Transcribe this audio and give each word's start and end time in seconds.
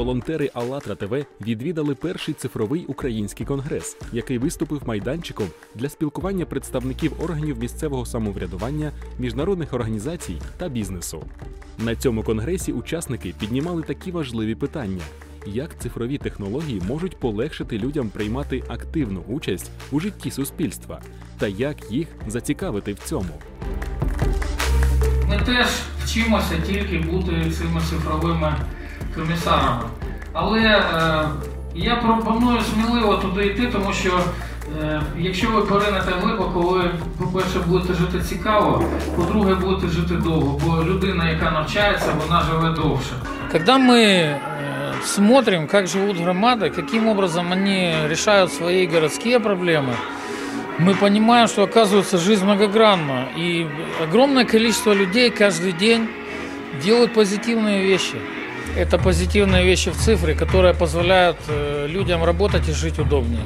волонтери 0.00 0.50
АЛЛАТРА 0.54 0.94
ТВ 0.94 1.26
відвідали 1.40 1.94
перший 1.94 2.34
цифровий 2.34 2.84
український 2.86 3.46
конгрес, 3.46 3.96
який 4.12 4.38
виступив 4.38 4.82
майданчиком 4.86 5.46
для 5.74 5.88
спілкування 5.88 6.46
представників 6.46 7.12
органів 7.22 7.58
місцевого 7.58 8.06
самоврядування, 8.06 8.92
міжнародних 9.18 9.72
організацій 9.72 10.36
та 10.58 10.68
бізнесу. 10.68 11.24
На 11.78 11.96
цьому 11.96 12.22
конгресі 12.22 12.72
учасники 12.72 13.34
піднімали 13.40 13.82
такі 13.82 14.10
важливі 14.10 14.54
питання. 14.54 15.02
Як 15.46 15.78
цифрові 15.78 16.18
технології 16.18 16.82
можуть 16.88 17.16
полегшити 17.16 17.78
людям 17.78 18.08
приймати 18.08 18.64
активну 18.68 19.24
участь 19.28 19.70
у 19.92 20.00
житті 20.00 20.30
суспільства, 20.30 21.02
та 21.38 21.46
як 21.48 21.76
їх 21.90 22.08
зацікавити 22.26 22.92
в 22.92 22.98
цьому? 22.98 23.34
Ми 25.28 25.40
теж 25.46 25.66
вчимося 26.04 26.54
тільки 26.66 26.98
бути 26.98 27.50
цими 27.50 27.80
цифровими 27.80 28.56
комісарами. 29.15 29.83
Але 30.33 30.59
е, 30.59 30.81
я 31.75 31.95
пропоную 31.95 32.59
сміливо 32.61 33.15
туди 33.15 33.45
йти, 33.45 33.67
тому 33.71 33.93
що 33.93 34.19
е, 34.81 35.01
якщо 35.17 35.49
ви 35.49 35.61
поринете 35.61 36.11
глибоко, 36.21 36.59
ви, 36.61 36.83
по-перше, 37.17 37.59
будете 37.67 37.93
жити 37.93 38.19
цікаво, 38.19 38.83
по-друге, 39.15 39.55
будете 39.55 39.87
жити 39.87 40.15
довго, 40.15 40.61
бо 40.65 40.83
людина, 40.83 41.29
яка 41.29 41.51
навчається, 41.51 42.07
вона 42.27 42.41
живе 42.41 42.69
довше. 42.69 43.13
Когда 43.51 43.77
мы 43.77 44.01
э, 44.01 44.37
смотрим, 45.03 45.67
как 45.67 45.87
живут 45.87 46.17
громады, 46.17 46.69
каким 46.69 47.07
образом 47.07 47.51
они 47.51 47.93
решают 48.07 48.51
свои 48.51 48.87
городские 48.87 49.39
проблемы, 49.39 49.93
мы 50.79 50.93
понимаем, 50.93 51.47
что 51.47 51.63
оказывается 51.63 52.17
жизнь 52.17 52.43
многогранна, 52.43 53.27
и 53.37 53.67
огромное 54.03 54.45
количество 54.45 54.93
людей 54.93 55.29
каждый 55.29 55.71
день 55.71 56.09
делают 56.83 57.13
позитивные 57.13 57.81
вещи. 57.81 58.17
Это 58.76 58.98
позитивные 58.98 59.64
вещи 59.64 59.90
в 59.90 59.96
цифре, 59.96 60.34
которые 60.34 60.74
позволяют 60.74 61.36
э, 61.48 61.86
людям 61.88 62.24
работать 62.24 62.68
и 62.68 62.72
жить 62.72 62.98
удобнее. 62.98 63.42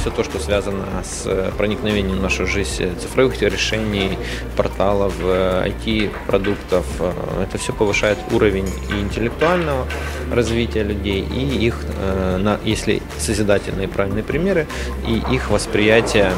Все 0.00 0.10
то, 0.10 0.24
что 0.24 0.38
связано 0.38 0.86
с 1.04 1.26
э, 1.26 1.52
проникновением 1.58 2.20
в 2.20 2.22
нашу 2.22 2.46
жизнь 2.46 2.98
цифровых 2.98 3.42
решений, 3.42 4.18
порталов, 4.56 5.12
IT-продуктов, 5.20 6.86
э, 7.00 7.42
это 7.42 7.58
все 7.58 7.74
повышает 7.74 8.16
уровень 8.32 8.66
и 8.88 8.94
интеллектуального 8.98 9.86
развития 10.32 10.84
людей, 10.84 11.20
и 11.20 11.66
их, 11.66 11.84
э, 11.98 12.56
если 12.64 13.02
созидательные 13.18 13.88
правильные 13.88 14.24
примеры, 14.24 14.66
и 15.06 15.22
их 15.34 15.50
восприятие 15.50 16.32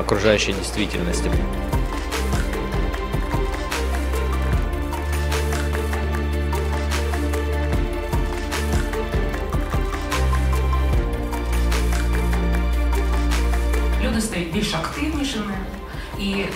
окружающей 0.00 0.52
действительности. 0.52 1.30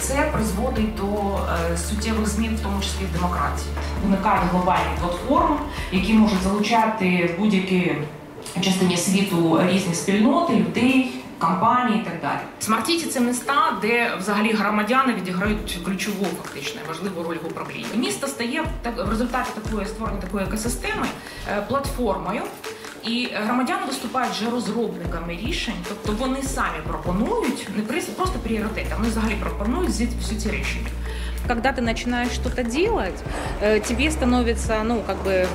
Це 0.06 0.30
призводить 0.32 0.94
до 0.94 1.04
е, 1.04 1.78
суттєвих 1.78 2.28
змін, 2.28 2.56
в 2.56 2.62
тому 2.62 2.80
числі 2.80 3.04
в 3.04 3.12
демократії. 3.12 3.70
Виникають 4.04 4.50
глобальні 4.52 4.90
платформи, 5.00 5.56
які 5.92 6.12
можуть 6.12 6.42
залучати 6.42 7.34
в 7.36 7.40
будь-якій 7.40 7.92
частині 8.60 8.96
світу 8.96 9.60
різні 9.72 9.94
спільноти, 9.94 10.52
людей. 10.52 11.12
Компанії 11.38 12.00
і 12.00 12.04
так 12.04 12.20
далі. 12.22 12.38
Smart 12.60 12.86
city– 12.86 13.06
це 13.12 13.20
міста, 13.20 13.78
де 13.82 14.12
взагалі 14.18 14.52
громадяни 14.52 15.14
відіграють 15.14 15.78
ключову 15.84 16.26
фактично 16.42 16.80
важливу 16.88 17.22
роль 17.22 17.36
в 17.44 17.46
управлінні. 17.46 17.86
Місто 17.94 18.26
стає 18.26 18.64
так 18.82 19.06
в 19.06 19.10
результаті 19.10 19.50
такої 19.62 19.86
створення 19.86 20.20
такої 20.20 20.44
екосистеми 20.44 21.06
е, 21.48 21.62
платформою, 21.68 22.42
і 23.05 23.29
громадяни 23.45 23.81
виступають 23.87 24.31
вже 24.33 24.49
розробниками 24.49 25.39
рішень, 25.45 25.73
тобто 25.87 26.23
вони 26.25 26.41
самі 26.43 26.77
пропонують 26.87 27.67
не 27.77 27.83
прис- 27.83 28.09
просто 28.15 28.39
пріоритети, 28.39 28.87
а 28.93 28.95
вони 28.97 29.09
взагалі 29.09 29.35
пропонують 29.35 29.89
всі, 29.89 30.09
всі 30.21 30.35
ці 30.35 30.49
рішення. 30.51 30.87
когда 31.47 31.71
ты 31.73 31.81
начинаешь 31.81 32.31
что-то 32.33 32.63
делать, 32.63 33.19
э, 33.63 33.79
тебе 33.87 34.11
становится, 34.11 34.83
ну, 34.83 35.01
как 35.07 35.17
бы 35.25 35.47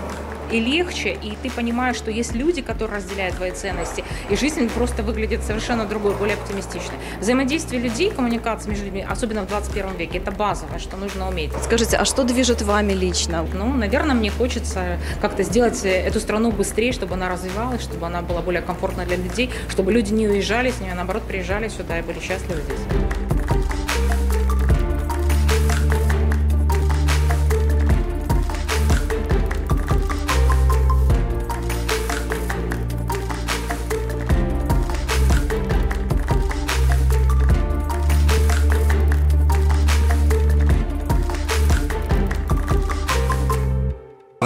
и 0.51 0.59
легче, 0.59 1.17
и 1.21 1.37
ты 1.41 1.49
понимаешь, 1.49 1.95
что 1.95 2.11
есть 2.11 2.33
люди, 2.33 2.61
которые 2.61 2.97
разделяют 2.97 3.35
твои 3.35 3.51
ценности, 3.51 4.03
и 4.29 4.35
жизнь 4.35 4.69
просто 4.69 5.03
выглядит 5.03 5.43
совершенно 5.43 5.85
другой, 5.85 6.15
более 6.15 6.35
оптимистичной. 6.35 6.97
Взаимодействие 7.19 7.81
людей, 7.81 8.11
коммуникация 8.11 8.69
между 8.69 8.85
людьми, 8.85 9.05
особенно 9.07 9.43
в 9.43 9.47
21 9.47 9.95
веке, 9.97 10.17
это 10.17 10.31
базовое, 10.31 10.79
что 10.79 10.97
нужно 10.97 11.27
уметь. 11.27 11.51
Скажите, 11.63 11.97
а 11.97 12.05
что 12.05 12.23
движет 12.23 12.61
вами 12.61 12.93
лично? 12.93 13.45
Ну, 13.53 13.73
наверное, 13.73 14.15
мне 14.15 14.29
хочется 14.29 14.99
как-то 15.21 15.43
сделать 15.43 15.83
эту 15.83 16.19
страну 16.19 16.51
быстрее, 16.51 16.91
чтобы 16.91 17.13
она 17.15 17.29
развивалась, 17.29 17.81
чтобы 17.81 18.05
она 18.07 18.21
была 18.21 18.41
более 18.41 18.61
комфортна 18.61 19.05
для 19.05 19.17
людей, 19.17 19.49
чтобы 19.69 19.91
люди 19.91 20.13
не 20.13 20.27
уезжали 20.27 20.71
с 20.71 20.79
нее, 20.79 20.91
а 20.93 20.95
наоборот 20.95 21.23
приезжали 21.23 21.67
сюда 21.69 21.99
и 21.99 22.01
были 22.01 22.19
счастливы 22.19 22.61
здесь. 22.61 23.30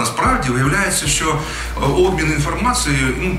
Насправді 0.05 0.49
виявляється, 0.49 1.07
що 1.07 1.25
е, 1.29 1.85
обмін 1.85 2.31
інформацією 2.31 3.15
ну, 3.21 3.37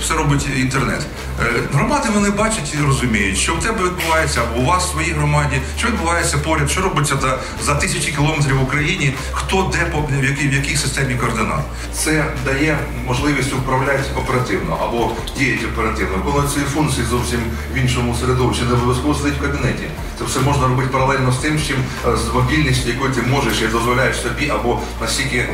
все 0.00 0.14
робить 0.14 0.46
інтернет. 0.56 1.00
Е, 1.41 1.45
Громади 1.73 2.09
вони 2.13 2.29
бачать 2.29 2.73
і 2.79 2.85
розуміють, 2.85 3.37
що 3.37 3.53
в 3.55 3.59
тебе 3.59 3.83
відбувається 3.83 4.41
або 4.41 4.61
у 4.61 4.65
вас 4.65 4.85
в 4.87 4.91
своїй 4.91 5.11
громаді, 5.11 5.61
що 5.77 5.87
відбувається 5.87 6.37
поряд, 6.37 6.71
що 6.71 6.81
робиться 6.81 7.15
за, 7.21 7.39
за 7.65 7.75
тисячі 7.75 8.11
кілометрів 8.11 8.59
в 8.59 8.63
Україні, 8.63 9.13
хто 9.31 9.71
де 9.73 9.85
по 9.91 10.01
в 10.01 10.23
якій, 10.25 10.47
в 10.47 10.53
якій 10.53 10.75
системі 10.75 11.15
координат. 11.15 11.61
Це 11.93 12.25
дає 12.45 12.77
можливість 13.07 13.53
управляти 13.53 14.03
оперативно 14.17 14.77
або 14.83 15.11
діяти 15.37 15.65
оперативно. 15.65 16.17
Коли 16.25 16.47
ці 16.53 16.59
функції 16.59 17.05
зовсім 17.09 17.39
в 17.73 17.77
іншому 17.77 18.15
середовищі, 18.21 18.63
не 18.63 18.73
обов'язково 18.73 19.15
сидить 19.15 19.33
в 19.39 19.41
кабінеті. 19.41 19.83
Це 20.19 20.25
все 20.25 20.39
можна 20.39 20.67
робити 20.67 20.89
паралельно 20.91 21.31
з 21.31 21.37
тим, 21.37 21.59
з 21.59 21.67
чим 21.67 21.77
е, 22.07 22.17
з 22.17 22.33
мобільністю, 22.33 22.89
якою 22.89 23.13
ти 23.13 23.21
можеш 23.21 23.61
і 23.61 23.67
дозволяєш 23.67 24.21
собі, 24.21 24.49
або 24.49 24.79
настільки 25.01 25.45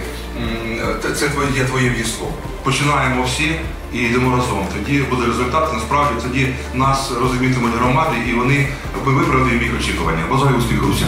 це- 1.03 1.12
це 1.12 1.29
твоє 1.29 1.50
є 1.57 1.63
твоїм 1.63 1.94
єством. 2.00 2.29
Починаємо 2.63 3.24
всі 3.24 3.56
і 3.95 4.00
йдемо 4.00 4.38
разом. 4.38 4.66
Тоді 4.73 5.00
буде 5.00 5.25
результат. 5.25 5.73
Насправді 5.73 6.13
тоді 6.23 6.47
нас 6.73 7.11
розумітимуть 7.22 7.73
громади, 7.73 8.16
і 8.29 8.33
вони 8.33 8.67
ми 9.06 9.13
виправдаємо 9.13 9.63
їх 9.63 9.75
очікування. 9.79 10.23
Бажаю 10.31 10.57
успіху 10.57 10.91
всім. 10.91 11.07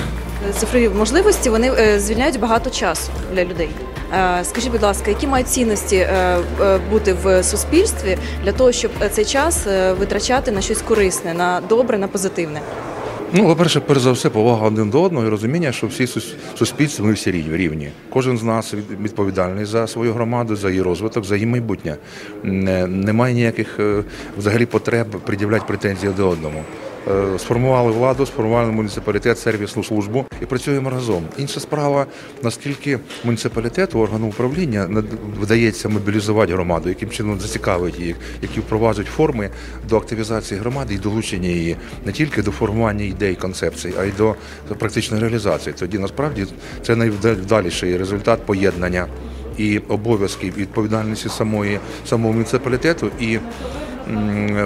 Цифрові 0.58 0.90
можливості 0.90 1.50
вони 1.50 1.72
е, 1.78 2.00
звільняють 2.00 2.40
багато 2.40 2.70
часу 2.70 3.12
для 3.34 3.46
людей. 3.46 3.70
Е, 4.14 4.40
Скажіть, 4.44 4.72
будь 4.72 4.84
ласка, 4.84 5.09
які 5.09 5.28
мають 5.28 5.48
цінності 5.48 5.96
е, 5.96 6.40
бути 6.92 7.14
в 7.24 7.44
суспільстві 7.44 8.18
для 8.44 8.52
того, 8.52 8.72
щоб 8.72 8.92
цей 9.12 9.25
час 9.25 9.68
витрачати 10.00 10.52
на 10.52 10.62
щось 10.62 10.81
корисне, 10.81 11.34
на 11.34 11.62
добре, 11.69 11.98
на 11.98 12.08
позитивне? 12.08 12.62
Ну, 13.34 13.48
по-перше, 13.48 13.80
перш 13.80 14.00
за 14.00 14.12
все, 14.12 14.30
повага 14.30 14.68
один 14.68 14.90
до 14.90 15.02
одного 15.02 15.26
і 15.26 15.30
розуміння, 15.30 15.72
що 15.72 15.88
всі 15.88 16.08
суспільства, 16.56 17.06
ми 17.06 17.14
всі 17.14 17.32
рівні. 17.32 17.90
Кожен 18.10 18.38
з 18.38 18.44
нас 18.44 18.74
відповідальний 19.01 19.66
за 19.66 19.88
свою 19.88 20.13
громаду, 20.13 20.56
за 20.56 20.69
її 20.69 20.81
розвиток, 20.81 21.25
за 21.25 21.36
її 21.36 21.46
майбутнє. 21.46 21.98
Немає 22.88 23.34
ніяких 23.34 23.80
е, 23.80 24.04
взагалі 24.38 24.66
потреб 24.66 25.07
пред'являти 25.07 25.66
претензії 25.68 26.13
до 26.18 26.30
одному. 26.30 26.63
Е, 27.12 27.39
Сформували 27.39 27.92
владу, 27.92 28.25
сформували 28.25 28.71
муніципалітет, 28.71 29.39
сервісну 29.39 29.83
службу 29.83 30.25
і 30.42 30.45
працюємо 30.45 30.89
разом. 30.89 31.24
Інша 31.38 31.59
справа, 31.59 32.06
наскільки 32.44 33.00
муніципалітету, 33.24 34.00
органу 34.00 34.27
управління 34.27 35.04
вдається 35.42 35.89
мобілізувати 35.89 36.54
громаду, 36.54 36.89
яким 36.89 37.09
чином 37.09 37.39
зацікавити 37.39 38.04
їх, 38.04 38.15
які 38.42 38.59
впроваджують 38.59 39.09
форми 39.09 39.50
до 39.89 39.98
активізації 39.98 40.59
громади 40.59 40.94
і 40.94 40.98
долучення 40.98 41.50
її 41.50 41.75
не 42.06 42.12
тільки 42.12 42.42
до 42.42 42.51
формування 42.51 43.06
ідей, 43.06 43.36
концепцій, 43.36 43.94
а 44.00 44.03
й 44.03 44.12
до 44.18 44.36
практичної 44.77 45.24
реалізації. 45.24 45.75
Тоді 45.80 46.00
насправді 46.00 46.45
це 46.86 46.95
найвдаліший 46.95 47.98
результат 47.98 48.45
поєднання 48.45 49.07
і 49.57 49.77
обов'язків, 49.77 50.53
і 50.57 50.62
відповідальності 50.62 51.30
самої 51.30 51.80
самого 52.06 52.33
муніципалітету 52.33 53.10
і 53.19 53.39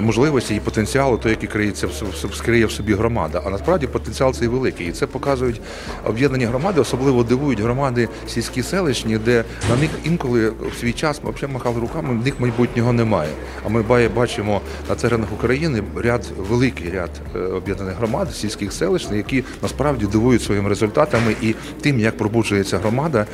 можливості 0.01 0.55
і 0.55 0.59
потенціалу, 0.59 1.17
той, 1.17 1.31
який 1.31 1.49
криється 1.49 1.87
скриє 2.33 2.65
в 2.65 2.71
собі 2.71 2.93
громада. 2.93 3.41
А 3.45 3.49
насправді 3.49 3.87
потенціал 3.87 4.33
цей 4.33 4.47
великий. 4.47 4.87
І 4.87 4.91
це 4.91 5.07
показують 5.07 5.61
об'єднані 6.05 6.45
громади, 6.45 6.81
особливо 6.81 7.23
дивують 7.23 7.59
громади 7.59 8.09
сільські 8.27 8.63
селищні, 8.63 9.17
де 9.17 9.43
на 9.69 9.75
них 9.75 9.89
інколи 10.03 10.49
в 10.49 10.79
свій 10.79 10.93
час 10.93 11.21
ми 11.23 11.31
взагалі 11.31 11.53
махали 11.53 11.79
руками, 11.79 12.09
в 12.09 12.25
них 12.25 12.39
майбутнього 12.39 12.93
немає. 12.93 13.29
А 13.65 13.69
ми 13.69 14.07
бачимо 14.15 14.61
на 14.89 14.95
теренах 14.95 15.33
України 15.33 15.83
ряд 15.95 16.25
великий 16.49 16.89
ряд 16.89 17.09
е, 17.35 17.39
об'єднаних 17.39 17.95
громад, 17.97 18.35
сільських 18.35 18.73
селищних, 18.73 19.17
які 19.17 19.43
насправді 19.61 20.05
дивують 20.05 20.41
своїми 20.41 20.69
результатами 20.69 21.35
і 21.41 21.55
тим, 21.81 21.99
як 21.99 22.17
пробуджується 22.17 22.77
громада. 22.77 23.25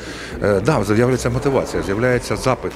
Е, 0.44 0.62
Да, 0.66 0.84
з'являється 0.84 1.30
мотивація, 1.30 1.84
з'являється 1.84 2.36
запит. 2.36 2.72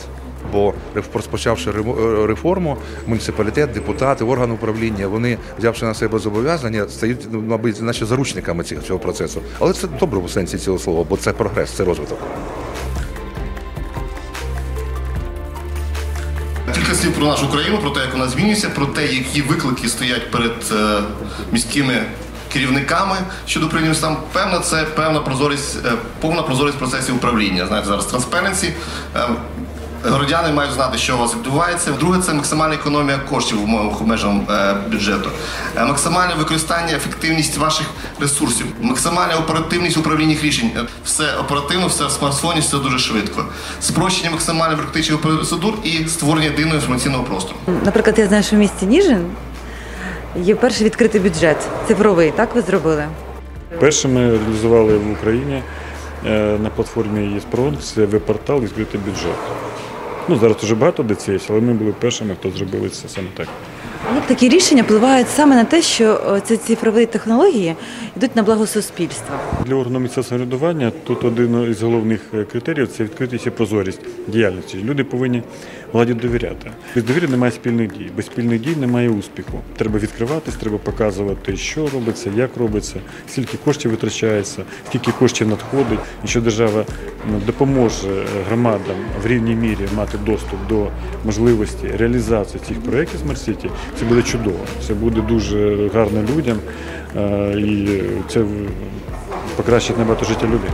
Бо 0.51 0.73
розпочавши 1.13 1.69
е, 1.69 2.27
реформу, 2.27 2.77
муніципалітет, 3.07 3.71
депутати, 3.71 4.23
органи 4.23 4.53
управління, 4.53 5.07
вони, 5.07 5.37
взявши 5.59 5.85
на 5.85 5.93
себе 5.93 6.19
зобов'язання, 6.19 6.87
стають 6.89 7.27
ну, 7.31 7.41
мабуть, 7.41 7.81
наче 7.81 8.05
заручниками 8.05 8.63
цього 8.63 8.99
процесу. 8.99 9.41
Але 9.59 9.73
це 9.73 9.87
в 9.87 9.97
доброму 9.99 10.29
сенсі 10.29 10.57
цього 10.57 10.79
слова, 10.79 11.05
бо 11.09 11.17
це 11.17 11.33
прогрес, 11.33 11.71
це 11.71 11.83
розвиток. 11.83 12.19
Кілька 16.73 16.95
слів 16.95 17.13
про 17.13 17.25
нашу 17.25 17.51
країну, 17.51 17.77
про 17.77 17.89
те, 17.89 17.99
як 17.99 18.13
вона 18.13 18.27
змінюється, 18.27 18.69
про 18.69 18.85
те, 18.85 19.07
які 19.07 19.41
виклики 19.41 19.89
стоять 19.89 20.31
перед 20.31 20.51
е, 20.71 21.01
міськими 21.51 22.03
керівниками 22.53 23.15
щодо 23.45 23.65
управління 23.65 23.95
там. 24.01 24.17
Певна 24.33 24.59
це 24.59 24.83
певна 24.83 25.19
прозорість, 25.19 25.85
е, 25.85 25.91
повна 26.19 26.41
прозорість 26.41 26.77
процесів 26.77 27.15
управління. 27.15 27.67
Знаєте, 27.67 27.87
зараз 27.87 28.05
транспаренсі. 28.05 28.73
Городяни 30.09 30.51
мають 30.51 30.73
знати, 30.73 30.97
що 30.97 31.15
у 31.15 31.19
вас 31.19 31.35
відбувається. 31.35 31.91
Друге, 31.91 32.19
це 32.21 32.33
максимальна 32.33 32.75
економія 32.75 33.17
коштів 33.29 33.59
в 33.59 33.63
умовах 33.63 34.01
обмеженого 34.01 34.53
е, 34.53 34.75
бюджету, 34.91 35.29
Е, 35.77 35.85
максимальне 35.85 36.33
використання, 36.35 36.93
ефективність 36.95 37.57
ваших 37.57 37.87
ресурсів, 38.19 38.65
максимальна 38.81 39.35
оперативність 39.35 39.97
управління 39.97 40.35
рішень. 40.43 40.71
Е, 40.77 40.81
Все 41.05 41.23
оперативно, 41.39 41.87
все 41.87 42.05
в 42.05 42.11
смартфоні, 42.11 42.59
все 42.59 42.77
дуже 42.77 42.99
швидко. 42.99 43.45
Спрощення 43.81 44.31
максимально 44.31 44.75
бюрократичних 44.75 45.21
процедур 45.21 45.73
і 45.83 46.07
створення 46.07 46.45
єдиного 46.47 46.75
інформаційного 46.75 47.23
простору. 47.23 47.55
Наприклад, 47.85 48.19
я 48.19 48.27
знаю, 48.27 48.43
що 48.43 48.55
в 48.55 48.59
місті 48.59 48.85
Ніжин 48.85 49.25
є 50.35 50.55
перший 50.55 50.85
відкритий 50.85 51.21
бюджет 51.21 51.57
цифровий. 51.87 52.31
Так 52.31 52.55
ви 52.55 52.61
зробили? 52.61 53.05
Перше 53.79 54.07
ми 54.07 54.31
реалізували 54.31 54.97
в 54.97 55.11
Україні 55.11 55.63
на 56.63 56.69
платформі 56.75 57.33
ЄСПРОН, 57.33 57.77
це 57.95 58.05
веб-портал 58.05 58.59
відкритий 58.59 58.99
бюджет. 59.05 59.35
Ну, 60.31 60.37
зараз 60.39 60.57
дуже 60.61 60.75
багато 60.75 61.03
де 61.03 61.15
є, 61.27 61.39
але 61.49 61.61
ми 61.61 61.73
були 61.73 61.93
першими, 61.99 62.35
хто 62.39 62.51
зробили 62.51 62.89
це 62.89 63.09
саме 63.09 63.27
так. 63.37 63.47
Як 64.15 64.27
такі 64.27 64.49
рішення 64.49 64.83
впливають 64.83 65.29
саме 65.29 65.55
на 65.55 65.63
те, 65.63 65.81
що 65.81 66.21
е, 66.37 66.41
ці 66.41 66.57
цифрові 66.57 67.05
технології 67.05 67.75
йдуть 68.17 68.35
на 68.35 68.43
благо 68.43 68.67
суспільства? 68.67 69.39
Для 69.65 69.75
органу 69.75 69.99
місцевого 69.99 70.29
самоврядування 70.29 70.91
тут 71.03 71.23
один 71.23 71.71
із 71.71 71.81
головних 71.81 72.21
е, 72.33 72.43
критеріїв 72.43 72.87
це 72.87 73.03
відкритість 73.03 73.47
і 73.47 73.49
прозорість 73.49 74.01
діяльності. 74.27 74.77
Люди 74.83 75.03
повинні 75.03 75.43
владі 75.93 76.13
довіряти. 76.13 76.71
Без 76.95 77.03
довіри 77.03 77.27
немає 77.27 77.51
спільних 77.51 77.91
дій. 77.97 78.09
Без 78.17 78.25
спільних 78.25 78.61
дій 78.61 78.75
немає 78.75 79.09
успіху. 79.09 79.59
Треба 79.77 79.99
відкриватись, 79.99 80.55
треба 80.55 80.77
показувати, 80.77 81.57
що 81.57 81.87
робиться, 81.87 82.31
як 82.35 82.57
робиться, 82.57 82.95
скільки 83.27 83.57
коштів 83.57 83.91
витрачається, 83.91 84.63
скільки 84.87 85.11
коштів 85.11 85.47
надходить, 85.47 85.99
і 86.25 86.27
що 86.27 86.41
держава 86.41 86.85
ну, 87.31 87.41
допоможе 87.45 88.09
е, 88.09 88.25
громадам 88.47 88.95
в 89.23 89.27
рівній 89.27 89.55
мірі 89.55 89.87
мати 89.95 90.17
доступ 90.25 90.59
до 90.69 90.87
можливості 91.25 91.87
реалізації 91.97 92.63
цих 92.67 92.81
проєктів 92.81 93.19
Smart 93.19 93.49
City. 93.49 93.69
Це 93.99 94.05
буде 94.05 94.21
чудово. 94.21 94.65
Це 94.87 94.93
буде 94.93 95.21
дуже 95.21 95.89
гарно 95.93 96.23
людям 96.35 96.57
е, 97.17 97.53
і 97.59 98.01
це 98.29 98.43
покращить 99.55 99.97
набагато 99.97 100.25
життя 100.25 100.45
людей. 100.45 100.69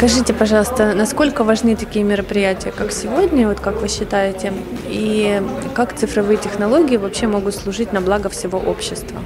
Скажите, 0.00 0.32
пожалуйста, 0.32 0.94
насколько 0.94 1.44
важны 1.44 1.76
такие 1.76 2.06
мероприятия, 2.06 2.72
как 2.72 2.90
сегодня, 2.90 3.46
вот 3.46 3.60
как 3.60 3.82
вы 3.82 3.88
считаете, 3.88 4.50
и 4.88 5.42
как 5.74 5.94
цифровые 5.94 6.38
технологии 6.38 6.96
вообще 6.96 7.26
могут 7.26 7.54
служить 7.54 7.92
на 7.92 8.00
благо 8.00 8.30
всего 8.30 8.58
общества? 8.58 9.20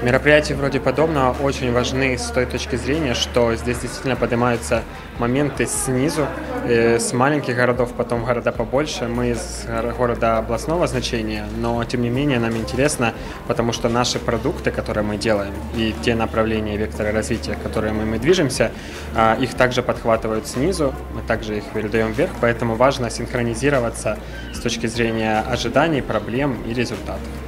Мероприятия 0.00 0.54
вроде 0.54 0.78
подобного 0.78 1.34
очень 1.42 1.72
важны 1.72 2.16
с 2.16 2.26
той 2.26 2.46
точки 2.46 2.76
зрения, 2.76 3.14
что 3.14 3.56
здесь 3.56 3.78
действительно 3.78 4.14
поднимаются 4.14 4.84
моменты 5.18 5.66
снизу, 5.66 6.28
э, 6.64 7.00
с 7.00 7.12
маленьких 7.12 7.56
городов, 7.56 7.92
потом 7.96 8.24
города 8.24 8.52
побольше. 8.52 9.08
Мы 9.08 9.30
из 9.30 9.64
горо- 9.66 9.92
города 9.96 10.38
областного 10.38 10.86
значения, 10.86 11.46
но 11.56 11.82
тем 11.82 12.02
не 12.02 12.10
менее 12.10 12.38
нам 12.38 12.56
интересно, 12.56 13.12
потому 13.48 13.72
что 13.72 13.88
наши 13.88 14.20
продукты, 14.20 14.70
которые 14.70 15.02
мы 15.02 15.16
делаем, 15.16 15.52
и 15.74 15.92
те 16.04 16.14
направления 16.14 16.76
и 16.76 16.78
векторы 16.78 17.10
развития, 17.10 17.58
которыми 17.60 18.04
мы 18.04 18.20
движемся, 18.20 18.70
а, 19.16 19.36
их 19.40 19.54
также 19.54 19.82
подхватывают 19.82 20.46
снизу, 20.46 20.94
мы 21.12 21.22
также 21.22 21.58
их 21.58 21.64
передаем 21.74 22.12
вверх, 22.12 22.30
поэтому 22.40 22.76
важно 22.76 23.10
синхронизироваться 23.10 24.16
с 24.54 24.60
точки 24.60 24.86
зрения 24.86 25.40
ожиданий, 25.50 26.02
проблем 26.02 26.62
и 26.68 26.72
результатов. 26.72 27.47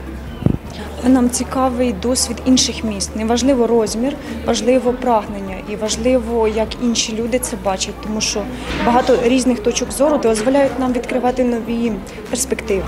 Нам 1.05 1.31
цікавий 1.31 1.93
досвід 1.93 2.37
інших 2.45 2.85
міст. 2.85 3.17
Не 3.17 3.25
важливо 3.25 3.67
розмір, 3.67 4.17
важливо 4.47 4.93
прагнення 4.93 5.57
і 5.73 5.77
важливо, 5.77 6.49
як 6.49 6.69
інші 6.83 7.17
люди 7.17 7.39
це 7.39 7.57
бачать, 7.65 7.95
тому 8.03 8.21
що 8.21 8.43
багато 8.87 9.19
різних 9.25 9.61
точок 9.61 9.93
зору 9.93 10.19
дозволяють 10.19 10.79
нам 10.79 10.93
відкривати 10.93 11.45
нові 11.45 11.93
перспективи. 12.31 12.85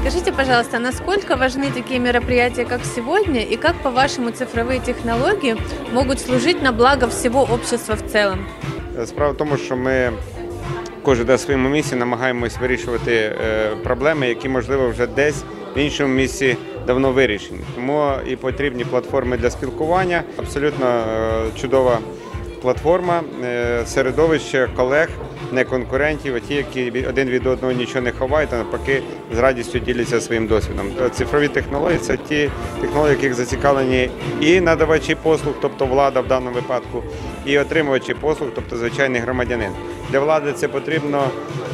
Скажите, 0.00 0.32
пожалуйста, 0.32 0.78
насколько 0.78 1.36
важны 1.36 1.70
такие 1.70 2.00
мероприятия, 2.00 2.64
как 2.64 2.80
сегодня, 2.96 3.40
и 3.40 3.56
как, 3.56 3.76
по-вашему, 3.82 4.30
цифровые 4.30 4.80
технологии 4.80 5.56
могут 5.92 6.20
служить 6.20 6.62
на 6.62 6.72
благо 6.72 7.06
всего 7.08 7.42
общества 7.42 7.94
в 7.94 8.10
целом? 8.12 8.46
Справа 9.04 9.32
в 9.32 9.36
тому, 9.36 9.56
що 9.56 9.76
ми 9.76 10.12
кожен 11.02 11.26
на 11.26 11.38
своєму 11.38 11.68
місці 11.68 11.96
намагаємось 11.96 12.58
вирішувати 12.58 13.12
е, 13.14 13.70
проблеми, 13.82 14.28
які, 14.28 14.48
можливо, 14.48 14.88
вже 14.88 15.06
десь 15.06 15.44
в 15.76 15.78
іншому 15.78 16.14
місці 16.14 16.56
давно 16.86 17.12
вирішені. 17.12 17.60
Тому 17.74 18.12
і 18.26 18.36
потрібні 18.36 18.84
платформи 18.84 19.36
для 19.36 19.50
спілкування. 19.50 20.22
Абсолютно 20.36 20.86
е, 20.86 21.60
чудова 21.60 21.98
платформа, 22.62 23.22
е, 23.44 23.82
середовище 23.86 24.68
колег, 24.76 25.08
не 25.52 25.64
конкурентів, 25.64 26.34
а 26.36 26.40
ті, 26.40 26.54
які 26.54 27.06
один 27.08 27.28
від 27.28 27.46
одного 27.46 27.72
нічого 27.72 28.00
не 28.00 28.12
ховають, 28.12 28.50
а 28.52 28.56
навпаки 28.56 29.02
з 29.34 29.38
радістю 29.38 29.78
діляться 29.78 30.20
своїм 30.20 30.46
досвідом. 30.46 30.86
Е, 31.06 31.08
Цифрові 31.08 31.48
технології 31.48 31.98
це 31.98 32.16
ті 32.16 32.50
технології, 32.80 33.16
яких 33.16 33.34
зацікавлені 33.34 34.10
і 34.40 34.60
надавачі 34.60 35.14
послуг, 35.14 35.54
тобто 35.62 35.86
влада 35.86 36.20
в 36.20 36.28
даному 36.28 36.54
випадку, 36.54 37.02
і 37.46 37.58
отримувачі 37.58 38.14
послуг, 38.14 38.48
тобто 38.54 38.76
звичайний 38.76 39.20
громадянин. 39.20 39.70
Для 40.10 40.20
влади 40.20 40.52
це 40.52 40.68
потрібно 40.68 41.24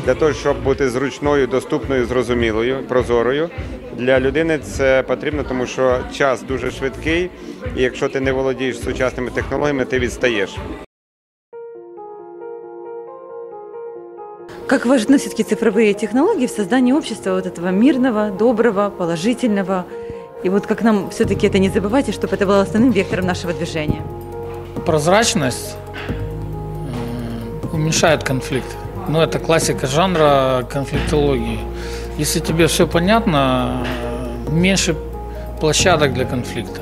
для 0.04 0.14
того, 0.14 0.32
щоб 0.32 0.62
бути 0.62 0.90
зручною, 0.90 1.46
доступною, 1.46 2.06
зрозумілою, 2.06 2.78
прозорою. 2.88 3.50
Для 3.96 4.20
людини 4.20 4.58
це 4.58 5.02
потрібно, 5.02 5.42
тому 5.42 5.66
що 5.66 5.98
час 6.12 6.42
дуже 6.42 6.70
швидкий, 6.70 7.30
і 7.75 7.81
якщо 7.81 8.09
ти 8.09 8.19
не 8.19 8.31
володієш 8.31 8.79
сучасними 8.79 9.31
технологіями, 9.31 9.85
ти 9.85 9.99
відстаєш. 9.99 10.57
Как 14.67 14.85
важны 14.85 15.17
все-таки 15.17 15.43
цифровые 15.43 15.93
технологии 15.93 16.45
в 16.45 16.49
создании 16.51 16.93
общества 16.93 17.33
вот 17.33 17.45
этого 17.45 17.71
мирного, 17.71 18.29
доброго, 18.29 18.89
положительного? 18.89 19.83
И 20.45 20.49
вот 20.49 20.65
как 20.65 20.81
нам 20.81 21.09
все-таки 21.09 21.47
это 21.47 21.59
не 21.59 21.69
забывать, 21.69 22.07
и 22.07 22.13
чтобы 22.13 22.35
это 22.35 22.45
было 22.45 22.61
основным 22.61 22.91
вектором 22.91 23.25
нашего 23.25 23.51
движения? 23.53 24.01
Прозрачность 24.85 25.75
м, 26.09 27.69
уменьшает 27.73 28.23
конфликт. 28.23 28.75
Ну, 29.09 29.19
это 29.19 29.39
классика 29.39 29.87
жанра 29.87 30.63
конфликтологии. 30.71 31.59
Если 32.17 32.39
тебе 32.39 32.65
все 32.67 32.87
понятно, 32.87 33.85
э, 34.47 34.51
меньше 34.53 34.95
площадок 35.59 36.13
для 36.13 36.25
конфликта. 36.25 36.81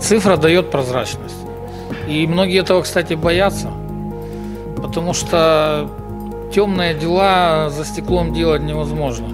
Цифра 0.00 0.36
дает 0.36 0.70
прозрачность. 0.70 1.36
И 2.08 2.26
многие 2.26 2.60
этого, 2.60 2.82
кстати, 2.82 3.14
боятся, 3.14 3.70
потому 4.82 5.14
что 5.14 5.88
темные 6.52 6.94
дела 6.94 7.70
за 7.70 7.84
стеклом 7.84 8.32
делать 8.32 8.62
невозможно. 8.62 9.28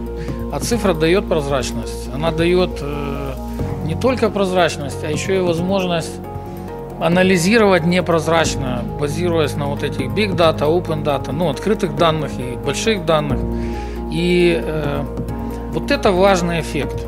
А 0.52 0.60
цифра 0.60 0.94
дает 0.94 1.28
прозрачность. 1.28 2.08
Она 2.12 2.30
дает 2.30 2.78
э, 2.80 3.34
не 3.84 3.94
только 3.94 4.30
прозрачность, 4.30 5.04
а 5.04 5.10
еще 5.10 5.36
и 5.36 5.40
возможность 5.40 6.14
анализировать 7.00 7.84
непрозрачно, 7.84 8.84
базируясь 9.00 9.54
на 9.56 9.66
вот 9.66 9.82
этих 9.82 10.06
big 10.06 10.36
data, 10.36 10.60
open 10.60 11.02
data, 11.02 11.32
ну, 11.32 11.48
открытых 11.48 11.96
данных 11.96 12.32
и 12.38 12.56
больших 12.56 13.06
данных. 13.06 13.40
И 14.12 14.60
э, 14.62 15.04
вот 15.72 15.90
это 15.90 16.12
важный 16.12 16.60
эффект. 16.60 17.06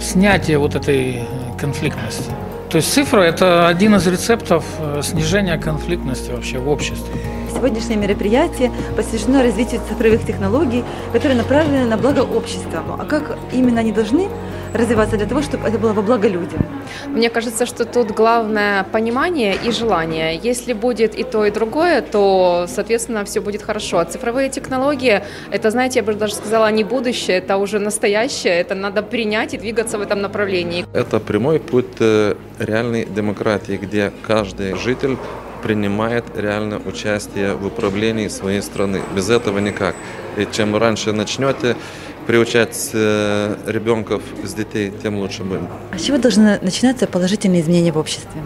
Снятие 0.00 0.58
вот 0.58 0.74
этой 0.74 1.22
конфликтности. 1.58 2.30
То 2.70 2.78
есть 2.78 2.92
цифра– 2.92 3.20
это 3.22 3.68
один 3.68 3.94
из 3.94 4.06
рецептов 4.06 4.64
э, 4.80 5.00
снижения 5.02 5.56
конфликтности 5.56 6.30
вообще 6.30 6.58
в 6.58 6.68
обществе. 6.68 7.14
Сегодняшнее 7.54 7.96
мероприятие 7.96 8.72
посвящено 8.96 9.42
развитию 9.42 9.80
цифровых 9.88 10.26
технологий, 10.26 10.84
которые 11.12 11.38
направлены 11.38 11.86
на 11.86 11.96
благо 11.96 12.20
общества. 12.20 12.82
А 12.98 13.04
как 13.04 13.38
именно 13.52 13.80
они 13.80 13.92
должны 13.92 14.28
развиваться 14.74 15.16
для 15.16 15.26
того, 15.26 15.42
чтобы 15.42 15.68
это 15.68 15.78
было 15.78 15.92
во 15.92 16.02
благо 16.02 16.28
людям? 16.28 16.64
Мне 17.06 17.30
кажется, 17.30 17.66
что 17.66 17.84
тут 17.84 18.10
главное 18.10 18.84
понимание 18.84 19.54
и 19.54 19.70
желание. 19.70 20.36
Если 20.36 20.72
будет 20.72 21.14
и 21.14 21.24
то, 21.24 21.44
и 21.44 21.50
другое, 21.50 22.02
то, 22.02 22.66
соответственно, 22.68 23.24
все 23.24 23.40
будет 23.40 23.62
хорошо. 23.62 23.98
А 23.98 24.04
цифровые 24.04 24.48
технологии, 24.48 25.22
это, 25.50 25.70
знаете, 25.70 26.00
я 26.00 26.04
бы 26.04 26.14
даже 26.14 26.34
сказала, 26.34 26.70
не 26.70 26.84
будущее, 26.84 27.38
это 27.38 27.56
уже 27.56 27.78
настоящее, 27.78 28.54
это 28.60 28.74
надо 28.74 29.02
принять 29.02 29.54
и 29.54 29.58
двигаться 29.58 29.98
в 29.98 30.02
этом 30.02 30.20
направлении. 30.20 30.84
Это 30.92 31.20
прямой 31.20 31.58
путь 31.58 31.96
э, 32.00 32.34
реальной 32.58 33.04
демократии, 33.04 33.78
где 33.82 34.12
каждый 34.26 34.74
житель 34.74 35.16
принимает 35.62 36.24
реальное 36.36 36.78
участие 36.78 37.54
в 37.54 37.66
управлении 37.66 38.28
своей 38.28 38.62
страны. 38.62 39.00
Без 39.14 39.30
этого 39.30 39.58
никак. 39.58 39.94
И 40.36 40.46
чем 40.52 40.76
раньше 40.76 41.12
начнете 41.12 41.76
приучать 42.26 42.90
э, 42.92 43.56
ребенков 43.66 44.22
с 44.44 44.54
детей, 44.54 44.92
тем 45.02 45.18
лучше 45.18 45.44
будет. 45.44 45.62
А 45.92 45.98
с 45.98 46.02
чего 46.02 46.18
должны 46.18 46.58
начинаться 46.60 47.06
положительные 47.06 47.60
изменения 47.60 47.92
в 47.92 47.98
обществе? 47.98 48.40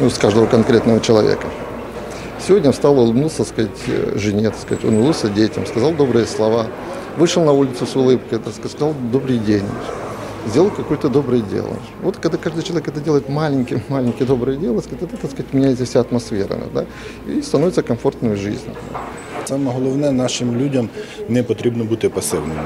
Ну, 0.00 0.10
с 0.10 0.18
каждого 0.18 0.46
конкретного 0.46 1.00
человека. 1.00 1.46
Сегодня 2.46 2.72
встал, 2.72 2.98
улыбнулся, 2.98 3.44
сказать, 3.44 3.70
жене, 4.16 4.50
так 4.50 4.58
сказать, 4.58 4.84
он 4.84 4.94
улыбнулся 4.94 5.28
детям, 5.28 5.66
сказал 5.66 5.92
добрые 5.92 6.26
слова, 6.26 6.66
вышел 7.16 7.44
на 7.44 7.52
улицу 7.52 7.86
с 7.86 7.96
улыбкой, 7.96 8.38
так 8.38 8.52
сказать, 8.52 8.72
сказал 8.72 8.94
добрый 9.12 9.38
день, 9.38 9.64
сделал 10.46 10.70
какое-то 10.70 11.08
доброе 11.08 11.40
дело. 11.40 11.76
Вот 12.02 12.16
когда 12.18 12.36
каждый 12.36 12.62
человек 12.62 12.88
это 12.88 13.00
делает 13.00 13.28
маленькие-маленькие 13.28 14.26
добрые 14.26 14.58
дела, 14.58 14.80
сказать, 14.80 15.02
это, 15.02 15.16
так 15.16 15.30
сказать, 15.30 15.52
меняется 15.52 15.84
вся 15.84 16.00
атмосфера, 16.00 16.58
да, 16.74 16.86
и 17.26 17.40
становится 17.40 17.82
комфортной 17.82 18.36
жизнь. 18.36 18.74
Саме 19.46 19.72
головне 19.72 20.12
нашим 20.12 20.56
людям 20.56 20.88
не 21.28 21.42
потрібно 21.42 21.84
бути 21.84 22.08
пасивними. 22.08 22.60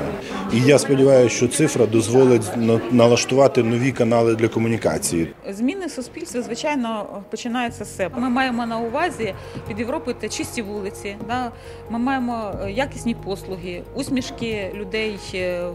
І 0.55 0.61
я 0.61 0.79
сподіваюся, 0.79 1.37
що 1.37 1.49
цифра 1.49 1.87
дозволить 1.87 2.43
налаштувати 2.91 3.63
нові 3.63 3.93
канали 3.93 4.35
для 4.35 4.49
комунікації. 4.49 5.29
Зміни 5.51 5.87
в 5.87 5.91
суспільстві, 5.91 6.41
звичайно, 6.41 7.07
починаються 7.31 7.85
з 7.85 7.97
себе. 7.97 8.21
Ми 8.21 8.29
маємо 8.29 8.67
на 8.67 8.79
увазі 8.79 9.35
під 9.69 9.79
Європою 9.79 10.17
це 10.21 10.29
чисті 10.29 10.63
вулиці. 10.63 11.17
Да? 11.29 11.53
Ми 11.91 11.99
маємо 11.99 12.53
якісні 12.69 13.15
послуги, 13.15 13.83
усмішки 13.95 14.73
людей 14.75 15.19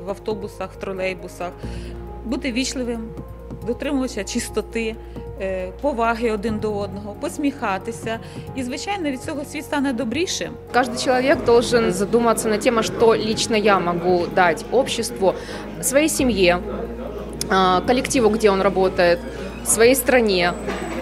в 0.06 0.10
автобусах, 0.10 0.74
в 0.74 0.76
тролейбусах, 0.76 1.52
бути 2.26 2.52
вічливим, 2.52 3.10
дотримуватися 3.68 4.24
чистоти. 4.24 4.96
Поваги 5.81 6.31
один 6.31 6.59
до 6.59 6.77
одного, 6.77 7.15
посміхатися, 7.21 8.19
і 8.57 8.63
звичайно 8.63 9.11
від 9.11 9.23
цього 9.23 9.45
світ 9.45 9.65
стане 9.65 9.93
добрішим. 9.93 10.49
Каждый 10.75 11.05
человек 11.05 11.45
должен 11.45 11.93
задуматься 11.93 12.49
на 12.49 12.59
тему, 12.59 12.83
что 12.83 13.15
лично 13.15 13.57
я 13.57 13.79
могу 13.79 14.27
дать 14.35 14.65
обществу, 14.73 15.35
своей 15.81 16.09
семье, 16.09 16.59
коллективу, 17.87 18.31
где 18.31 18.51
он 18.51 18.63
работает, 18.63 19.19
своей 19.65 19.95
стране. 19.95 20.53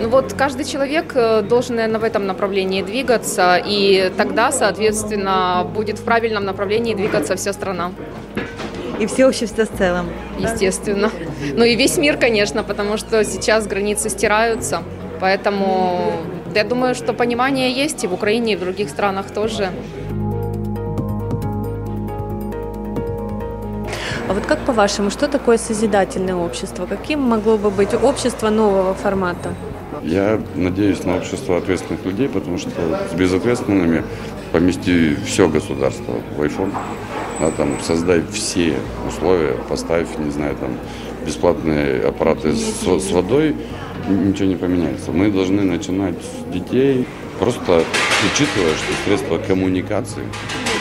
Ну 0.03 0.09
вот 0.11 0.35
каждый 0.35 0.65
человек 0.65 1.15
должен, 1.49 1.77
наверное, 1.77 2.01
в 2.01 2.05
этом 2.05 2.27
направлении 2.27 2.83
двигаться, 2.83 3.63
и 3.71 4.13
тогда, 4.17 4.53
соответственно, 4.53 5.67
будет 5.75 5.99
в 5.99 6.05
правильном 6.05 6.45
направлении 6.45 6.95
двигаться 6.95 7.35
вся 7.35 7.53
страна. 7.53 7.91
И 9.02 9.08
все 9.08 9.26
общество 9.26 9.66
в 9.66 9.78
целом. 9.78 10.06
Естественно. 10.38 11.10
Ну 11.56 11.64
и 11.64 11.76
весь 11.76 11.98
мир, 11.98 12.18
конечно, 12.18 12.64
потому 12.64 12.98
что 12.98 13.24
сейчас 13.26 13.66
границы 13.66 14.10
стираются. 14.10 14.84
Поэтому 15.20 16.14
я 16.54 16.64
думаю, 16.64 16.94
что 16.94 17.12
понимание 17.12 17.72
есть 17.72 18.04
и 18.04 18.08
в 18.08 18.14
Украине, 18.14 18.54
и 18.54 18.56
в 18.56 18.60
других 18.60 18.90
странах 18.90 19.32
тоже. 19.32 19.70
А 24.30 24.34
вот 24.34 24.46
как 24.46 24.60
по-вашему, 24.60 25.10
что 25.10 25.28
такое 25.28 25.58
созидательное 25.58 26.36
общество? 26.36 26.86
Каким 26.86 27.22
могло 27.22 27.58
бы 27.58 27.72
быть 27.72 27.96
общество 27.96 28.52
нового 28.52 28.94
формата? 28.94 29.50
Я 30.04 30.40
надеюсь 30.56 31.04
на 31.04 31.18
общество 31.18 31.58
ответственных 31.58 32.06
людей, 32.06 32.30
потому 32.30 32.60
что 32.60 32.72
с 33.12 33.16
безответственными 33.16 34.04
помести 34.52 35.16
все 35.26 35.48
государство 35.48 36.14
в 36.38 36.42
iPhone, 36.42 36.72
да, 37.42 37.50
там, 37.52 37.80
создай 37.82 38.24
все 38.32 38.76
условия, 39.08 39.56
поставь, 39.68 40.08
не 40.20 40.30
знаю, 40.30 40.56
там, 40.56 40.78
бесплатные 41.26 42.02
аппараты 42.04 42.54
с, 42.54 42.84
с 42.84 43.12
водой, 43.12 43.56
ничего 44.08 44.48
не 44.50 44.56
поменяется. 44.56 45.12
Мы 45.12 45.32
должны 45.32 45.64
начинать 45.64 46.16
с 46.16 46.54
детей, 46.54 47.08
просто 47.40 47.84
учитывая, 48.32 48.76
что 48.76 48.94
средства 49.06 49.38
коммуникации 49.40 50.24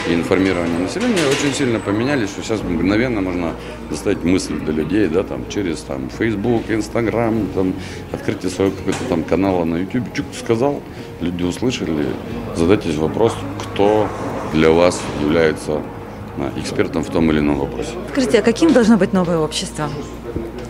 и 0.07 0.13
информирования 0.13 0.79
населения 0.79 1.21
очень 1.29 1.53
сильно 1.53 1.79
поменялись, 1.79 2.29
что 2.29 2.43
сейчас 2.43 2.61
мгновенно 2.63 3.21
можно 3.21 3.53
доставить 3.89 4.23
мысль 4.23 4.59
до 4.59 4.71
людей, 4.71 5.07
да, 5.07 5.23
там, 5.23 5.45
через 5.49 5.79
там, 5.81 6.09
Facebook, 6.09 6.69
Instagram, 6.69 7.47
там, 7.55 7.73
открытие 8.11 8.51
своего 8.51 8.71
какого-то 8.71 9.03
там 9.09 9.23
канала 9.23 9.63
на 9.63 9.77
YouTube. 9.77 10.13
Чук 10.13 10.25
сказал, 10.39 10.81
люди 11.21 11.43
услышали, 11.43 12.05
задайтесь 12.55 12.95
вопрос, 12.95 13.35
кто 13.59 14.07
для 14.53 14.71
вас 14.71 15.01
является 15.21 15.81
экспертом 16.57 17.03
в 17.03 17.09
том 17.09 17.31
или 17.31 17.39
ином 17.39 17.59
вопросе. 17.59 17.91
Скажите, 18.11 18.39
а 18.39 18.41
каким 18.41 18.73
должно 18.73 18.97
быть 18.97 19.13
новое 19.13 19.37
общество? 19.37 19.89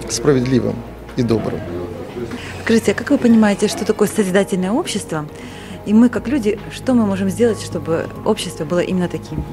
Справедливым 0.09 0.75
и 1.17 1.23
добрым. 1.23 1.59
Скажите, 2.63 2.91
а 2.91 2.95
как 2.95 3.09
вы 3.09 3.17
понимаете, 3.17 3.67
что 3.67 3.85
такое 3.85 4.07
созидательное 4.07 4.71
общество? 4.71 5.25
И 5.85 5.93
мы, 5.93 6.09
как 6.09 6.27
люди, 6.27 6.59
что 6.71 6.93
мы 6.93 7.05
можем 7.05 7.29
сделать, 7.29 7.61
чтобы 7.61 8.05
общество 8.23 8.65
было 8.65 8.79
именно 8.79 9.07
таким? 9.07 9.43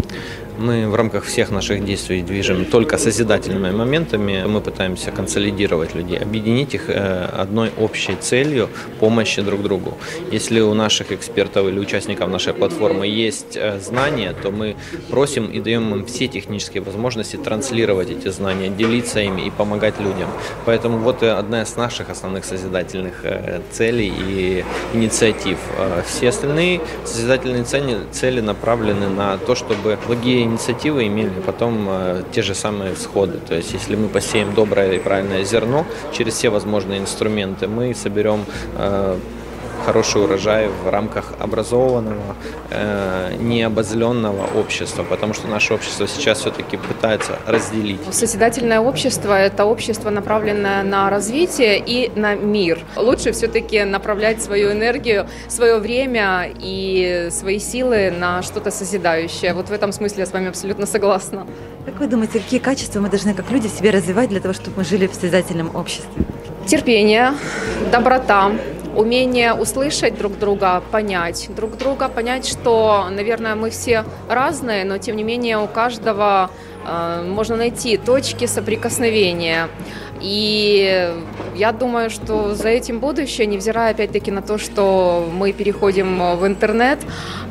Мы 0.59 0.89
в 0.89 0.95
рамках 0.97 1.25
всех 1.25 1.51
наших 1.51 1.85
действий 1.85 2.21
движем 2.21 2.65
только 2.65 2.99
созидательными 2.99 3.71
моментами. 3.71 4.45
Мы 4.45 4.61
пытаемся 4.61 5.13
консолидировать 5.13 5.95
людей, 5.95 6.19
объединить 6.19 6.75
их 6.75 6.91
одной 6.91 7.71
общей 7.79 8.17
целью 8.17 8.69
помощи 8.99 9.41
друг 9.41 9.63
другу. 9.63 9.97
Если 10.33 10.59
у 10.59 10.75
наших 10.75 11.13
экспертов 11.13 11.69
или 11.69 11.79
участников 11.79 12.29
нашей 12.29 12.55
платформы 12.55 13.07
есть 13.07 13.57
знания, 13.81 14.35
то 14.43 14.51
мы 14.51 14.75
просим 15.11 15.47
и 15.47 15.61
даем 15.61 15.95
им 15.95 16.07
все 16.07 16.27
технические 16.27 16.83
возможности 16.83 17.37
транслировать 17.37 18.11
эти 18.11 18.29
знания, 18.29 18.69
делиться 18.69 19.21
ими 19.21 19.43
и 19.43 19.51
помогать 19.51 20.01
людям. 20.01 20.29
Поэтому 20.65 20.99
вот 20.99 21.23
одна 21.23 21.63
из 21.63 21.77
наших 21.77 22.11
основных 22.11 22.45
созидательных 22.45 23.25
целей 23.71 24.13
и 24.13 24.65
инициатив. 24.93 25.59
Все 26.05 26.31
остальные 26.31 26.81
созидательные 27.05 27.63
цели, 27.63 27.99
цели 28.11 28.41
направлены 28.41 29.09
на 29.09 29.39
то, 29.39 29.55
чтобы 29.55 29.99
благие 30.09 30.48
инициативы 30.49 31.07
имели 31.07 31.41
потом 31.47 31.87
э, 31.89 32.23
те 32.33 32.43
же 32.43 32.55
самые 32.55 32.95
всходы. 32.95 33.39
То 33.39 33.55
есть, 33.55 33.73
если 33.73 33.97
мы 33.97 34.09
посеем 34.09 34.55
доброе 34.55 34.93
и 34.93 34.99
правильное 34.99 35.45
зерно 35.45 35.87
через 36.13 36.35
все 36.35 36.49
возможные 36.49 36.99
инструменты, 36.99 37.69
мы 37.69 37.95
соберем 37.95 38.45
э, 38.77 39.19
хороший 39.85 40.23
урожай 40.23 40.69
в 40.69 40.89
рамках 40.89 41.33
образованного, 41.39 42.35
э, 42.71 43.37
необозленного 43.41 44.47
общества, 44.59 45.05
потому 45.05 45.35
что 45.35 45.49
наше 45.49 45.75
общество 45.75 46.07
сейчас 46.07 46.41
все-таки 46.41 46.77
пытается 46.77 47.39
разделить. 47.47 48.01
Созидательное 48.11 48.81
общество– 48.81 49.33
это 49.39 49.65
общество, 49.65 50.11
направленное 50.11 50.83
на 50.83 51.11
развитие 51.11 51.79
и 51.79 52.11
на 52.15 52.35
мир. 52.35 52.79
Лучше 52.97 53.33
все-таки 53.33 53.85
направлять 53.85 54.43
свою 54.43 54.73
энергию, 54.73 55.27
свое 55.49 55.79
время 55.79 56.51
и 56.59 57.29
свои 57.31 57.59
силы 57.59 58.11
на 58.11 58.43
что-то 58.43 58.71
созидающее. 58.71 59.55
Вот 59.55 59.69
в 59.69 59.73
этом 59.73 59.93
смысле 59.93 60.21
я 60.21 60.27
с 60.27 60.33
вами 60.33 60.49
абсолютно 60.49 60.87
согласна. 60.87 61.47
Как 61.85 62.01
вы 62.01 62.07
думаете, 62.07 62.41
какие 62.41 62.61
качества 62.61 63.01
мы 63.01 63.09
должны 63.09 63.35
как 63.35 63.51
люди 63.51 63.69
в 63.69 63.73
себе 63.73 63.91
развивать 63.91 64.29
для 64.29 64.41
того, 64.41 64.55
чтобы 64.55 64.79
мы 64.79 64.85
жили 64.85 65.07
в 65.07 65.15
созидательном 65.15 65.75
обществе? 65.75 66.11
Терпение, 66.67 67.33
доброта, 67.91 68.53
умение 68.95 69.53
услышать 69.55 70.17
друг 70.17 70.39
друга, 70.39 70.83
понять 70.91 71.49
друг 71.55 71.77
друга, 71.77 72.09
понять, 72.09 72.47
что, 72.47 73.07
наверное, 73.11 73.55
мы 73.55 73.71
все 73.71 74.05
разные, 74.29 74.85
но 74.85 74.99
тем 74.99 75.17
не 75.17 75.23
менее 75.23 75.59
у 75.59 75.67
каждого 75.67 76.51
э, 76.87 77.23
можно 77.27 77.57
найти 77.57 77.97
точки 77.97 78.47
соприкосновения. 78.47 79.69
И 80.21 81.15
я 81.57 81.73
думаю, 81.73 82.11
что 82.11 82.55
за 82.55 82.69
этим 82.69 83.01
будущее, 83.01 83.47
невзирая 83.47 83.93
опять-таки 83.93 84.31
на 84.31 84.43
то, 84.43 84.59
что 84.59 85.29
мы 85.33 85.53
переходим 85.53 86.37
в 86.37 86.47
интернет, 86.47 86.99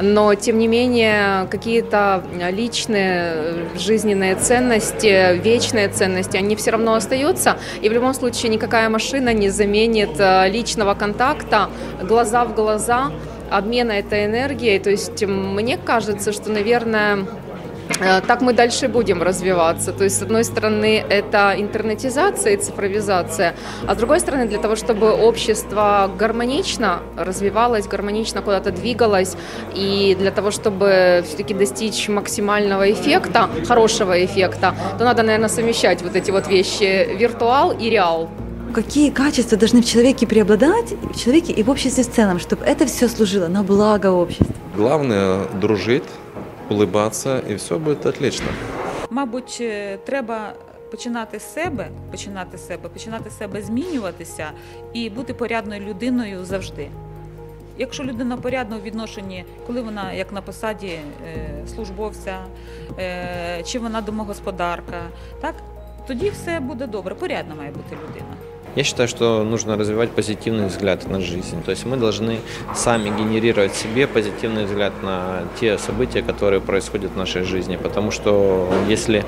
но 0.02 0.34
тем 0.36 0.58
не 0.58 0.68
менее 0.68 1.48
какие-то 1.50 2.24
личные 2.52 3.68
жизненные 3.78 4.36
ценности, 4.36 5.38
вечные 5.38 5.90
ценности, 5.90 6.38
они 6.38 6.56
все 6.56 6.72
равно 6.72 6.94
остаются. 6.94 7.58
И 7.82 7.90
в 7.90 7.94
любом 7.94 8.14
случае 8.14 8.52
никакая 8.52 8.90
машина 8.90 9.34
не 9.34 9.50
заменит 9.50 10.20
э, 10.20 10.50
личного 10.50 10.94
контакта, 10.94 11.70
глаза 12.02 12.46
в 12.46 12.56
глаза, 12.56 13.12
обмена 13.50 13.94
этой 13.94 14.26
энергией. 14.26 14.80
То 14.80 14.90
есть 14.90 15.24
мне 15.24 15.78
кажется, 15.78 16.32
что, 16.32 16.52
наверное, 16.52 17.26
так 18.28 18.42
мы 18.42 18.54
дальше 18.54 18.88
будем 18.88 19.22
развиваться. 19.22 19.92
То 19.92 20.04
есть, 20.04 20.18
с 20.18 20.22
одной 20.22 20.44
стороны, 20.44 21.04
это 21.10 21.56
интернетизация 21.58 22.54
и 22.54 22.58
цифровизация, 22.58 23.56
а 23.88 23.96
с 23.96 23.98
другой 23.98 24.20
стороны, 24.20 24.48
для 24.48 24.60
того, 24.60 24.76
чтобы 24.76 25.12
общество 25.12 26.10
гармонично 26.18 27.00
развивалось, 27.16 27.88
гармонично 27.88 28.42
куда-то 28.42 28.72
двигалось, 28.72 29.36
и 29.76 30.16
для 30.20 30.32
того, 30.32 30.52
чтобы 30.52 31.24
все-таки 31.26 31.54
достичь 31.54 32.10
максимального 32.10 32.92
эффекта, 32.92 33.50
хорошего 33.68 34.24
эффекта, 34.24 34.76
то 34.98 35.06
надо, 35.06 35.24
наверное, 35.24 35.50
совмещать 35.50 36.02
вот 36.02 36.16
эти 36.16 36.32
вот 36.32 36.48
вещи, 36.48 37.16
виртуал 37.18 37.72
и 37.72 37.90
реал. 37.90 38.30
Какие 38.74 39.12
качества 39.12 39.58
должны 39.58 39.82
в 39.82 39.86
человеке 39.86 40.28
преобладать, 40.28 40.92
в 40.92 41.18
человеке 41.18 41.54
и 41.54 41.64
в 41.64 41.70
обществе 41.70 42.04
в 42.04 42.12
целом, 42.12 42.40
чтобы 42.40 42.66
это 42.66 42.86
все 42.86 43.08
служило 43.08 43.48
на 43.48 43.64
благо 43.64 44.08
общества? 44.08 44.54
Главное 44.76 45.46
дружить, 45.54 46.04
улыбаться, 46.70 47.52
і 47.52 47.56
все 47.56 47.76
буде 47.76 48.10
отлично. 48.10 48.48
Мабуть, 49.10 49.58
е, 49.62 49.98
треба 49.98 50.54
починати 50.92 51.40
з 51.40 51.54
себе, 51.54 51.88
починати 52.12 52.58
з 52.58 52.68
себе, 52.68 52.90
починати 52.90 53.30
з 53.30 53.38
себе 53.38 53.62
змінюватися 53.62 54.52
і 54.94 55.10
бути 55.10 55.34
порядною 55.34 55.82
людиною 55.82 56.46
завжди. 56.46 56.90
Якщо 57.78 58.04
людина 58.04 58.38
порядна 58.38 58.78
у 58.78 58.80
відношенні, 58.80 59.46
коли 59.68 59.82
вона 59.82 60.14
як 60.14 60.34
на 60.34 60.42
посаді 60.42 60.88
е, 60.88 61.02
службовця, 61.76 62.38
е, 63.00 63.64
чи 63.66 63.80
вона 63.80 64.02
домогосподарка, 64.02 65.02
так 65.42 65.56
тоді 66.08 66.30
все 66.30 66.60
буде 66.60 66.88
добре. 66.88 67.16
Порядна 67.16 67.56
має 67.56 67.72
бути 67.72 67.96
людина. 67.96 68.57
Я 68.78 68.84
считаю, 68.84 69.10
что 69.10 69.44
нужно 69.44 69.76
развивать 69.76 70.12
позитивный 70.12 70.68
взгляд 70.68 71.10
на 71.10 71.20
жизнь. 71.20 71.64
То 71.66 71.72
есть 71.72 71.84
мы 71.88 71.98
должны 71.98 72.42
сами 72.76 73.10
генерировать 73.10 73.74
себе 73.74 74.06
позитивный 74.06 74.66
взгляд 74.66 74.94
на 75.02 75.46
те 75.60 75.80
события, 75.80 76.22
которые 76.22 76.62
происходят 76.62 77.14
в 77.14 77.18
нашей 77.18 77.42
жизни. 77.42 77.76
Потому 77.76 78.12
что 78.12 78.70
если 78.88 79.26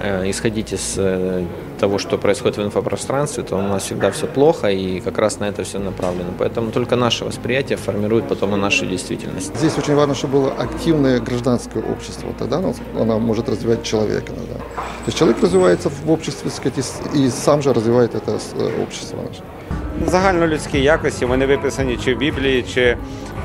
э, 0.00 0.30
исходить 0.30 0.72
из 0.72 0.94
э, 0.96 1.44
того, 1.80 1.98
что 1.98 2.18
происходит 2.18 2.58
в 2.58 2.62
инфопространстве, 2.62 3.42
то 3.42 3.56
у 3.56 3.62
нас 3.62 3.82
всегда 3.82 4.12
все 4.12 4.28
плохо, 4.28 4.68
и 4.68 5.00
как 5.00 5.18
раз 5.18 5.40
на 5.40 5.48
это 5.48 5.64
все 5.64 5.80
направлено. 5.80 6.30
Поэтому 6.38 6.70
только 6.70 6.94
наше 6.94 7.24
восприятие 7.24 7.78
формирует 7.78 8.28
потом 8.28 8.54
и 8.54 8.58
нашу 8.58 8.86
действительность. 8.86 9.56
Здесь 9.56 9.76
очень 9.76 9.96
важно, 9.96 10.14
чтобы 10.14 10.34
было 10.34 10.52
активное 10.52 11.18
гражданское 11.18 11.82
общество. 11.82 12.32
Тогда 12.38 12.58
оно, 12.58 12.74
оно 12.96 13.18
может 13.18 13.48
развивать 13.48 13.82
человека. 13.82 14.32
Да. 14.32 14.54
То 15.04 15.08
есть 15.08 15.18
человек 15.18 15.42
развивается 15.42 15.90
в 15.90 16.10
обществе, 16.10 16.50
сказать, 16.50 16.78
и 17.12 17.28
сам 17.28 17.60
же 17.60 17.72
развивает 17.72 18.14
это 18.14 18.38
э, 18.54 18.83
общество 18.84 19.18
наше. 19.28 19.42
Загальнолюдські 20.10 20.82
якості 20.82 21.24
вони 21.24 21.46
виписані 21.46 21.96
чи 21.96 22.14
в 22.14 22.18
Біблії, 22.18 22.62
чи 22.62 22.96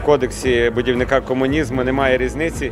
в 0.02 0.06
кодексі 0.06 0.72
будівника 0.76 1.22
комунізму, 1.22 1.84
немає 1.84 2.18
різниці. 2.18 2.72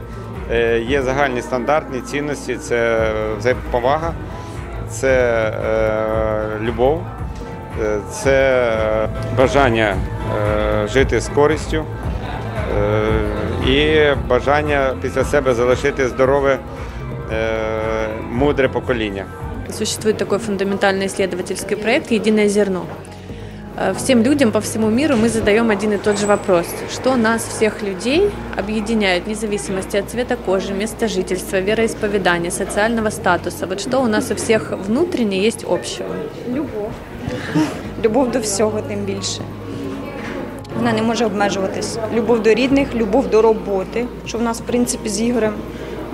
Е, 0.51 0.79
Є 0.79 1.01
загальні 1.01 1.41
стандартні 1.41 2.01
цінності, 2.01 2.55
це 2.55 3.11
взаємоповага, 3.37 4.13
це 4.89 5.13
е, 5.49 6.59
любов, 6.61 7.01
е, 7.83 7.99
це 8.11 8.77
бажання 9.37 9.95
жити 10.93 11.19
з 11.19 11.29
користю 11.29 11.85
і 13.67 13.97
бажання 14.27 14.93
після 15.01 15.23
себе 15.23 15.53
залишити 15.53 16.07
здорове, 16.07 16.57
мудре 18.31 18.67
покоління. 18.67 19.25
Существует 19.72 20.18
такой 20.18 20.38
фундаментальный 20.38 21.06
исследовательский 21.06 21.76
проект 21.76 22.10
«Единое 22.10 22.48
зерно». 22.48 22.86
Э, 23.76 23.94
Всем 23.94 24.22
людям 24.22 24.52
по 24.52 24.60
всему 24.60 24.90
миру 24.90 25.16
мы 25.16 25.28
задаем 25.28 25.70
один 25.70 25.92
и 25.92 25.98
тот 25.98 26.18
же 26.18 26.26
вопрос. 26.26 26.66
Что 26.92 27.16
нас, 27.16 27.42
всех 27.42 27.82
людей, 27.82 28.30
объединяет 28.56 29.24
вне 29.24 29.34
зависимости 29.34 29.96
от 29.96 30.10
цвета 30.10 30.36
кожи, 30.36 30.72
места 30.74 31.08
жительства, 31.08 31.58
вероисповедания, 31.60 32.50
социального 32.50 33.10
статуса? 33.10 33.66
Вот 33.66 33.80
что 33.80 34.00
у 34.00 34.06
нас 34.06 34.30
у 34.30 34.34
всех 34.34 34.72
внутренне 34.72 35.42
есть 35.42 35.64
общего? 35.64 36.14
Любов. 36.48 36.90
Любов 38.04 38.30
до 38.30 38.40
всього, 38.40 38.80
тим 38.88 39.04
більше. 39.04 39.40
Вона 40.76 40.92
не 40.92 41.02
може 41.02 41.24
обмежуватись. 41.24 41.98
Любов 42.14 42.42
до 42.42 42.54
рідних, 42.54 42.94
любов 42.94 43.30
до 43.30 43.42
роботи, 43.42 44.06
що 44.26 44.38
в 44.38 44.42
нас, 44.42 44.60
в 44.60 44.64
принципі, 44.64 45.08
з 45.08 45.20
Ігорем 45.20 45.54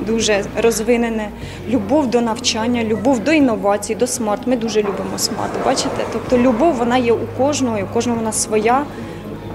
дуже 0.08 0.46
розвинене. 0.64 1.30
Любов 1.70 2.08
до 2.08 2.22
навчання, 2.22 2.84
любов 2.84 3.20
до 3.20 3.32
інновацій, 3.32 3.96
до 3.96 4.08
smart. 4.08 4.48
Ми 4.48 4.58
дуже 4.58 4.80
любимо 4.80 5.18
smart. 5.18 5.52
Бачите? 5.66 6.06
Тобто 6.14 6.38
любов 6.38 6.74
вона 6.74 6.98
є 6.98 7.14
у 7.14 7.28
кожного, 7.38 7.78
і 7.78 7.84
у 7.84 7.88
кожного 7.88 8.20
вона 8.20 8.32
своя, 8.32 8.86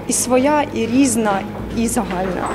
і 0.07 0.13
своя, 0.13 0.65
і 0.73 0.85
різна, 0.85 1.41
і 1.77 1.87
загальна. 1.87 2.47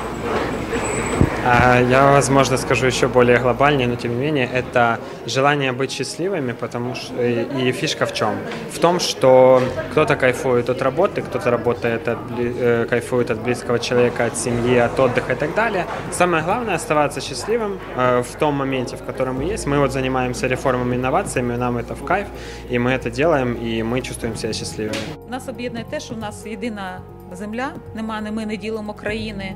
А, 1.46 1.80
Я, 1.80 2.10
возможно, 2.12 2.56
скажу 2.58 2.86
еще 2.86 3.06
более 3.08 3.38
глобальнее, 3.38 3.88
но 3.88 3.96
тем 3.96 4.10
не 4.14 4.20
менее, 4.26 4.48
это 4.54 4.98
желание 5.26 5.72
быть 5.72 5.90
счастливыми, 5.90 6.52
потому 6.52 6.94
что 6.94 7.14
и 7.22 7.72
фишка 7.72 8.04
в 8.06 8.12
чем? 8.12 8.34
В 8.72 8.78
том, 8.78 9.00
что 9.00 9.62
кто-то 9.92 10.16
кайфует 10.16 10.68
от 10.68 10.82
работы, 10.82 11.22
кто-то 11.22 11.50
работает 11.50 12.08
от, 12.08 12.18
бли- 12.18 12.54
э, 12.60 12.86
кайфует 12.90 13.30
от 13.30 13.38
близкого 13.40 13.78
человека, 13.78 14.26
от 14.26 14.36
семьи, 14.36 14.76
от 14.76 14.98
отдыха 15.00 15.32
и 15.32 15.36
так 15.36 15.54
далее. 15.54 15.84
Самое 16.12 16.42
главное 16.44 16.74
оставаться 16.74 17.20
счастливым 17.20 17.78
э, 17.96 18.22
в 18.22 18.34
том 18.38 18.54
моменте, 18.54 18.96
в 18.96 19.02
котором 19.04 19.36
мы 19.36 19.44
есть. 19.54 19.66
Мы 19.66 19.78
вот 19.78 19.92
занимаемся 19.92 20.46
реформами, 20.46 20.96
инновациями, 20.96 21.56
нам 21.56 21.78
это 21.78 21.94
в 21.94 22.04
кайф, 22.04 22.26
и 22.70 22.78
мы 22.78 22.90
это 22.90 23.10
делаем, 23.10 23.54
и 23.54 23.82
мы 23.82 24.02
чувствуем 24.02 24.36
себя 24.36 24.52
счастливыми. 24.52 24.96
Нас 25.30 25.48
об'єднує 25.48 25.84
те, 25.90 26.00
що 26.00 26.14
у 26.14 26.18
нас 26.18 26.46
єдина 26.46 27.00
земля, 27.32 27.68
нема 27.94 28.20
не 28.20 28.30
ми 28.30 28.46
не 28.46 28.56
ділимо 28.56 28.94
країни, 28.94 29.54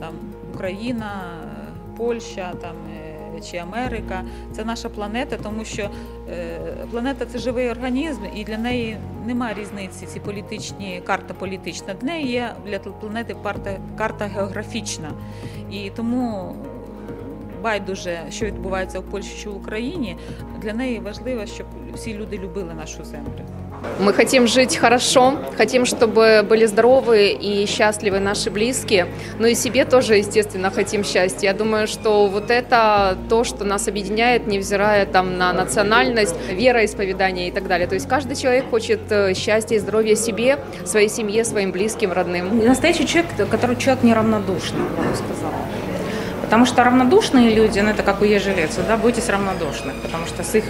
там 0.00 0.12
Україна, 0.57 1.11
Польща 1.97 2.53
там. 2.61 2.75
е, 3.37 3.41
Чи 3.51 3.57
Америка 3.57 4.23
це 4.51 4.65
наша 4.65 4.89
планета, 4.89 5.37
тому 5.43 5.65
що 5.65 5.89
е, 6.29 6.59
планета 6.91 7.25
це 7.25 7.39
живий 7.39 7.69
організм, 7.69 8.21
і 8.35 8.43
для 8.43 8.57
неї 8.57 8.97
немає 9.25 9.55
різниці. 9.55 10.05
Ці 10.05 10.19
політичні 10.19 11.01
карта 11.05 11.33
політична. 11.33 11.93
Для 11.93 12.07
неї 12.07 12.27
є 12.31 12.53
для 12.65 12.79
планети 12.79 13.35
карта, 13.43 13.77
карта 13.97 14.25
географічна. 14.25 15.09
І 15.71 15.89
тому 15.89 16.55
байдуже, 17.63 18.19
що 18.29 18.45
відбувається 18.45 18.99
в 18.99 19.03
Польщі 19.03 19.43
чи 19.43 19.49
в 19.49 19.57
Україні, 19.57 20.17
для 20.61 20.73
неї 20.73 20.99
важливо, 20.99 21.45
щоб 21.45 21.67
всі 21.93 22.13
люди 22.13 22.37
любили 22.37 22.73
нашу 22.73 23.03
землю. 23.03 23.41
Мы 23.99 24.13
хотим 24.13 24.45
жить 24.47 24.77
хорошо, 24.77 25.33
хотим, 25.57 25.85
чтобы 25.85 26.45
были 26.47 26.65
здоровы 26.65 27.29
и 27.29 27.65
счастливы 27.65 28.19
наши 28.19 28.51
близкие, 28.51 29.07
но 29.39 29.47
и 29.47 29.55
себе 29.55 29.85
тоже, 29.85 30.15
естественно, 30.15 30.69
хотим 30.69 31.03
счастья. 31.03 31.47
Я 31.47 31.53
думаю, 31.53 31.87
что 31.87 32.27
вот 32.27 32.51
это 32.51 33.17
то, 33.27 33.43
что 33.43 33.63
нас 33.65 33.87
объединяет, 33.87 34.45
невзирая 34.45 35.05
там 35.07 35.37
на 35.37 35.51
национальность, 35.51 36.35
вероисповедание 36.51 37.47
и 37.47 37.51
так 37.51 37.67
далее. 37.67 37.87
То 37.87 37.95
есть 37.95 38.07
каждый 38.07 38.35
человек 38.35 38.69
хочет 38.69 39.01
э, 39.09 39.33
счастья 39.33 39.75
и 39.75 39.79
здоровья 39.79 40.15
себе, 40.15 40.59
своей 40.85 41.09
семье, 41.09 41.43
своим 41.43 41.71
близким, 41.71 42.11
родным. 42.11 42.65
Настоящий 42.65 43.07
человек, 43.07 43.31
который 43.49 43.75
человек 43.77 44.03
неравнодушный, 44.03 44.81
я 44.97 45.09
бы 45.09 45.15
сказала. 45.15 45.55
Потому 46.43 46.65
что 46.65 46.83
равнодушные 46.83 47.53
люди, 47.53 47.79
ну 47.79 47.89
это 47.89 48.03
как 48.03 48.21
у 48.21 48.25
ежелеца, 48.25 48.81
да, 48.87 48.95
бойтесь 48.95 49.27
равнодушных, 49.27 49.95
потому 50.01 50.27
что 50.27 50.43
с 50.43 50.55
их 50.55 50.63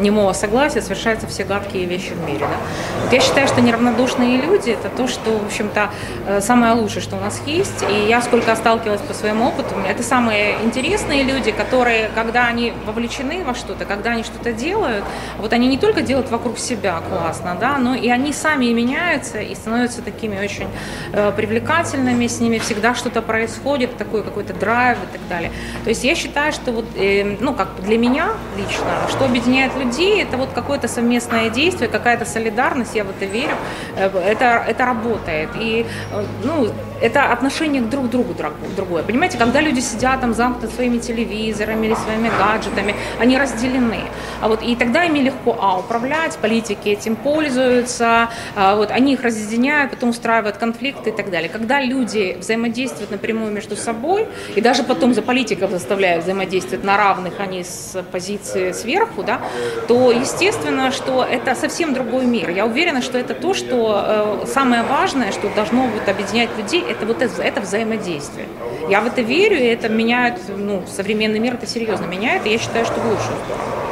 немого 0.00 0.32
согласия 0.32 0.82
совершаются 0.82 1.26
все 1.26 1.44
гадкие 1.44 1.84
вещи 1.86 2.12
в 2.12 2.26
мире. 2.26 2.40
Да? 2.40 2.56
Вот 3.04 3.12
я 3.12 3.20
считаю, 3.20 3.46
что 3.48 3.60
неравнодушные 3.60 4.40
люди 4.40 4.70
это 4.70 4.88
то, 4.88 5.08
что, 5.08 5.30
в 5.30 5.46
общем-то, 5.46 5.90
э, 6.26 6.40
самое 6.40 6.74
лучшее, 6.74 7.02
что 7.02 7.16
у 7.16 7.20
нас 7.20 7.40
есть. 7.46 7.84
И 7.90 8.08
я 8.08 8.20
сколько 8.20 8.54
сталкивалась 8.56 9.00
по 9.00 9.14
своему 9.14 9.48
опыту, 9.48 9.74
это 9.88 10.02
самые 10.02 10.56
интересные 10.64 11.22
люди, 11.22 11.52
которые, 11.52 12.10
когда 12.14 12.46
они 12.46 12.72
вовлечены 12.84 13.44
во 13.44 13.54
что-то, 13.54 13.84
когда 13.84 14.10
они 14.12 14.22
что-то 14.22 14.52
делают, 14.52 15.04
вот 15.38 15.52
они 15.52 15.68
не 15.68 15.78
только 15.78 16.02
делают 16.02 16.30
вокруг 16.30 16.58
себя 16.58 17.00
классно, 17.08 17.56
да, 17.60 17.78
но 17.78 17.94
и 17.94 18.08
они 18.08 18.32
сами 18.32 18.66
меняются 18.66 19.40
и 19.40 19.54
становятся 19.54 20.02
такими 20.02 20.38
очень 20.42 20.68
э, 21.12 21.32
привлекательными, 21.36 22.26
с 22.26 22.40
ними 22.40 22.58
всегда 22.58 22.94
что-то 22.94 23.22
происходит, 23.22 23.96
такой 23.96 24.22
какой-то 24.22 24.54
драйв 24.54 24.98
и 24.98 25.18
так 25.18 25.28
далее. 25.28 25.52
То 25.84 25.90
есть 25.90 26.04
я 26.04 26.14
считаю, 26.14 26.52
что 26.52 26.72
вот, 26.72 26.86
э, 26.96 27.36
ну, 27.40 27.54
как 27.54 27.68
для 27.82 27.98
меня 27.98 28.28
лично, 28.56 29.08
что 29.08 29.24
объединяет 29.24 29.75
людей, 29.76 30.22
это 30.22 30.36
вот 30.36 30.50
какое-то 30.54 30.88
совместное 30.88 31.50
действие, 31.50 31.88
какая-то 31.88 32.24
солидарность, 32.24 32.94
я 32.94 33.04
в 33.04 33.10
это 33.10 33.24
верю, 33.24 33.56
Э, 33.96 34.10
это, 34.26 34.64
это 34.68 34.84
работает. 34.84 35.50
И, 35.60 35.86
э, 36.12 36.24
ну, 36.44 36.68
это 37.00 37.32
отношение 37.32 37.82
к 37.82 37.88
друг 37.88 38.08
другу 38.10 38.34
друг- 38.34 38.74
другое. 38.76 39.02
Понимаете, 39.02 39.38
когда 39.38 39.60
люди 39.60 39.80
сидят 39.80 40.20
там 40.20 40.34
замкнуты 40.34 40.74
своими 40.74 40.98
телевизорами 40.98 41.86
или 41.86 41.94
своими 41.94 42.30
гаджетами, 42.38 42.94
они 43.20 43.38
разделены. 43.38 44.00
А 44.40 44.48
вот 44.48 44.62
и 44.62 44.74
тогда 44.76 45.04
ими 45.04 45.18
легко 45.18 45.56
а, 45.60 45.78
управлять, 45.78 46.36
политики 46.38 46.88
этим 46.88 47.16
пользуются, 47.16 48.28
а, 48.54 48.76
вот, 48.76 48.90
они 48.90 49.12
их 49.12 49.22
разъединяют, 49.22 49.90
потом 49.90 50.10
устраивают 50.10 50.56
конфликты 50.56 51.10
и 51.10 51.12
так 51.12 51.30
далее. 51.30 51.48
Когда 51.50 51.80
люди 51.80 52.36
взаимодействуют 52.38 53.10
напрямую 53.10 53.52
между 53.52 53.76
собой 53.76 54.26
и 54.54 54.60
даже 54.60 54.82
потом 54.82 55.14
за 55.14 55.22
политиков 55.22 55.70
заставляют 55.70 56.24
взаимодействовать 56.24 56.84
на 56.84 56.96
равных, 56.96 57.34
а 57.38 57.46
не 57.46 57.62
с 57.62 58.02
позиции 58.10 58.72
сверху, 58.72 59.22
да, 59.22 59.40
то 59.88 60.10
естественно, 60.12 60.90
что 60.90 61.24
это 61.24 61.54
совсем 61.54 61.94
другой 61.94 62.26
мир. 62.26 62.50
Я 62.50 62.66
уверена, 62.66 63.02
что 63.02 63.18
это 63.18 63.34
то, 63.34 63.54
что 63.54 64.42
э, 64.42 64.46
самое 64.46 64.82
важное, 64.82 65.32
что 65.32 65.48
должно 65.54 65.86
вот 65.86 66.08
объединять 66.08 66.50
людей, 66.56 66.84
это 66.88 67.06
вот 67.06 67.22
это, 67.22 67.42
это 67.42 67.60
взаимодействие. 67.60 68.46
Я 68.88 69.00
в 69.00 69.06
это 69.06 69.22
верю, 69.22 69.56
и 69.58 69.64
это 69.64 69.88
меняет, 69.88 70.40
ну, 70.48 70.82
современный 70.86 71.38
мир 71.38 71.54
это 71.54 71.66
серьезно 71.66 72.06
меняет, 72.06 72.46
и 72.46 72.50
я 72.50 72.58
считаю, 72.58 72.84
что 72.84 72.94
в 73.00 73.04
лучшую 73.04 73.36
сторону. 73.44 73.85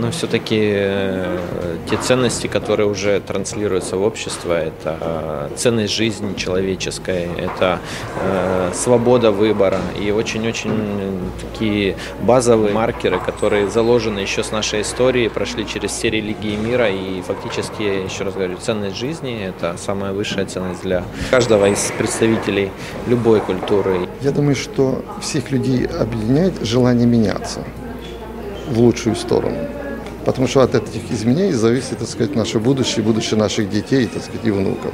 Но 0.00 0.10
все-таки 0.10 0.54
те 1.90 1.96
ценности, 2.00 2.46
которые 2.46 2.88
уже 2.88 3.20
транслируются 3.20 3.96
в 3.96 4.02
общество, 4.02 4.52
это 4.52 4.96
э, 5.00 5.48
ценность 5.56 5.92
жизни 5.92 6.34
человеческой, 6.34 7.28
это 7.36 7.80
э, 8.22 8.70
свобода 8.74 9.32
выбора 9.32 9.80
и 10.00 10.10
очень-очень 10.10 11.30
такие 11.40 11.96
базовые 12.22 12.72
маркеры, 12.72 13.18
которые 13.18 13.68
заложены 13.70 14.20
еще 14.20 14.44
с 14.44 14.52
нашей 14.52 14.82
истории, 14.82 15.28
прошли 15.28 15.66
через 15.66 15.90
все 15.90 16.10
религии 16.10 16.56
мира 16.56 16.88
и 16.88 17.20
фактически, 17.22 17.82
еще 17.82 18.24
раз 18.24 18.34
говорю, 18.34 18.56
ценность 18.58 18.96
жизни– 18.96 19.42
это 19.48 19.76
самая 19.78 20.12
высшая 20.12 20.46
ценность 20.46 20.82
для 20.82 21.04
каждого 21.30 21.66
из 21.68 21.92
представителей 21.98 22.70
любой 23.06 23.40
культуры. 23.40 24.08
Я 24.20 24.30
думаю, 24.30 24.54
что 24.54 25.04
всех 25.20 25.50
людей 25.50 25.86
объединяет 25.86 26.62
желание 26.62 27.06
меняться 27.06 27.64
в 28.68 28.78
лучшую 28.78 29.16
сторону. 29.16 29.56
Потому 30.28 30.46
что 30.46 30.60
от 30.60 30.74
этих 30.74 31.10
изменений 31.10 31.54
зависит, 31.54 32.00
так 32.00 32.06
сказать, 32.06 32.36
наше 32.36 32.58
будущее, 32.58 33.02
будущее 33.02 33.40
наших 33.40 33.70
детей, 33.70 34.06
так 34.06 34.22
сказать, 34.22 34.44
и 34.44 34.50
внуков. 34.50 34.92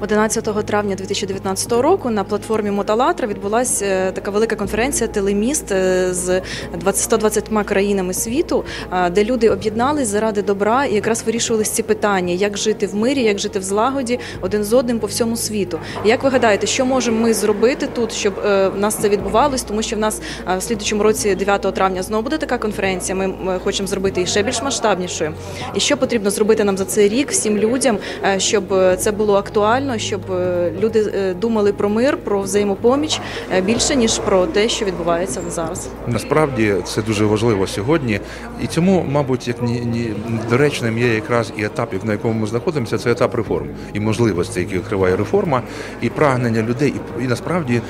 11 0.00 0.66
травня 0.66 0.94
2019 0.94 1.72
року 1.72 2.10
на 2.10 2.24
платформі 2.24 2.70
Моталатра 2.70 3.28
відбулася 3.28 3.86
е, 3.86 4.12
така 4.12 4.30
велика 4.30 4.56
конференція 4.56 5.08
Телеміст 5.08 5.72
е, 5.72 6.08
з 6.14 6.42
20 6.80 7.02
120 7.02 7.48
країнами 7.64 8.14
світу, 8.14 8.64
е, 8.92 9.10
де 9.10 9.24
люди 9.24 9.50
об'єднались 9.50 10.08
заради 10.08 10.42
добра 10.42 10.84
і 10.84 10.94
якраз 10.94 11.22
вирішувалися 11.26 11.72
ці 11.72 11.82
питання, 11.82 12.34
як 12.34 12.58
жити 12.58 12.86
в 12.86 12.94
мирі, 12.94 13.22
як 13.22 13.38
жити 13.38 13.58
в 13.58 13.62
злагоді 13.62 14.18
один 14.40 14.64
з 14.64 14.72
одним 14.72 14.98
по 14.98 15.06
всьому 15.06 15.36
світу. 15.36 15.78
Як 16.04 16.22
ви 16.22 16.30
гадаєте, 16.30 16.66
що 16.66 16.86
можемо 16.86 17.20
ми 17.20 17.34
зробити 17.34 17.86
тут, 17.86 18.12
щоб 18.12 18.34
в 18.44 18.72
нас 18.76 18.94
це 18.94 19.08
відбувалось? 19.08 19.62
Тому 19.62 19.82
що 19.82 19.96
в 19.96 19.98
нас 19.98 20.20
в 20.58 20.62
слідучому 20.62 21.02
році, 21.02 21.34
9 21.34 21.74
травня, 21.74 22.02
знову 22.02 22.22
буде 22.22 22.38
така 22.38 22.58
конференція. 22.58 23.14
Ми, 23.14 23.58
хочемо 23.64 23.86
зробити 23.86 24.20
її 24.20 24.30
ще 24.30 24.42
більш 24.42 24.62
масштабнішою. 24.62 25.34
І 25.74 25.80
що 25.80 25.96
потрібно 25.96 26.30
зробити 26.30 26.64
нам 26.64 26.76
за 26.76 26.84
цей 26.84 27.08
рік 27.08 27.30
всім 27.30 27.58
людям, 27.58 27.98
щоб 28.38 28.64
це 28.98 29.12
було 29.12 29.34
актуально, 29.34 29.87
щоб 29.96 30.32
е, 30.32 30.72
люди 30.80 31.12
е, 31.14 31.34
думали 31.34 31.72
про 31.72 31.88
мир, 31.88 32.16
про 32.16 32.40
взаємопоміч 32.40 33.20
е, 33.52 33.60
більше 33.60 33.96
ніж 33.96 34.18
про 34.18 34.46
те, 34.46 34.68
що 34.68 34.84
відбувається 34.84 35.40
зараз. 35.48 35.88
Насправді 36.06 36.74
це 36.84 37.02
дуже 37.02 37.24
важливо 37.24 37.66
сьогодні, 37.66 38.20
і 38.62 38.66
цьому, 38.66 39.06
мабуть, 39.08 39.48
як 39.48 39.62
ні, 39.62 39.80
ні 39.80 40.12
доречним 40.50 40.98
є 40.98 41.14
якраз 41.14 41.52
і 41.56 41.64
етап, 41.64 42.04
на 42.04 42.12
якому 42.12 42.40
ми 42.40 42.46
знаходимося, 42.46 42.98
це 42.98 43.10
етап 43.10 43.34
реформ 43.34 43.68
і 43.92 44.00
можливості, 44.00 44.60
які 44.60 44.74
відкриває 44.74 45.16
реформа, 45.16 45.62
і 46.02 46.08
прагнення 46.08 46.62
людей. 46.62 46.94
І, 47.20 47.24
і 47.24 47.26
насправді 47.28 47.80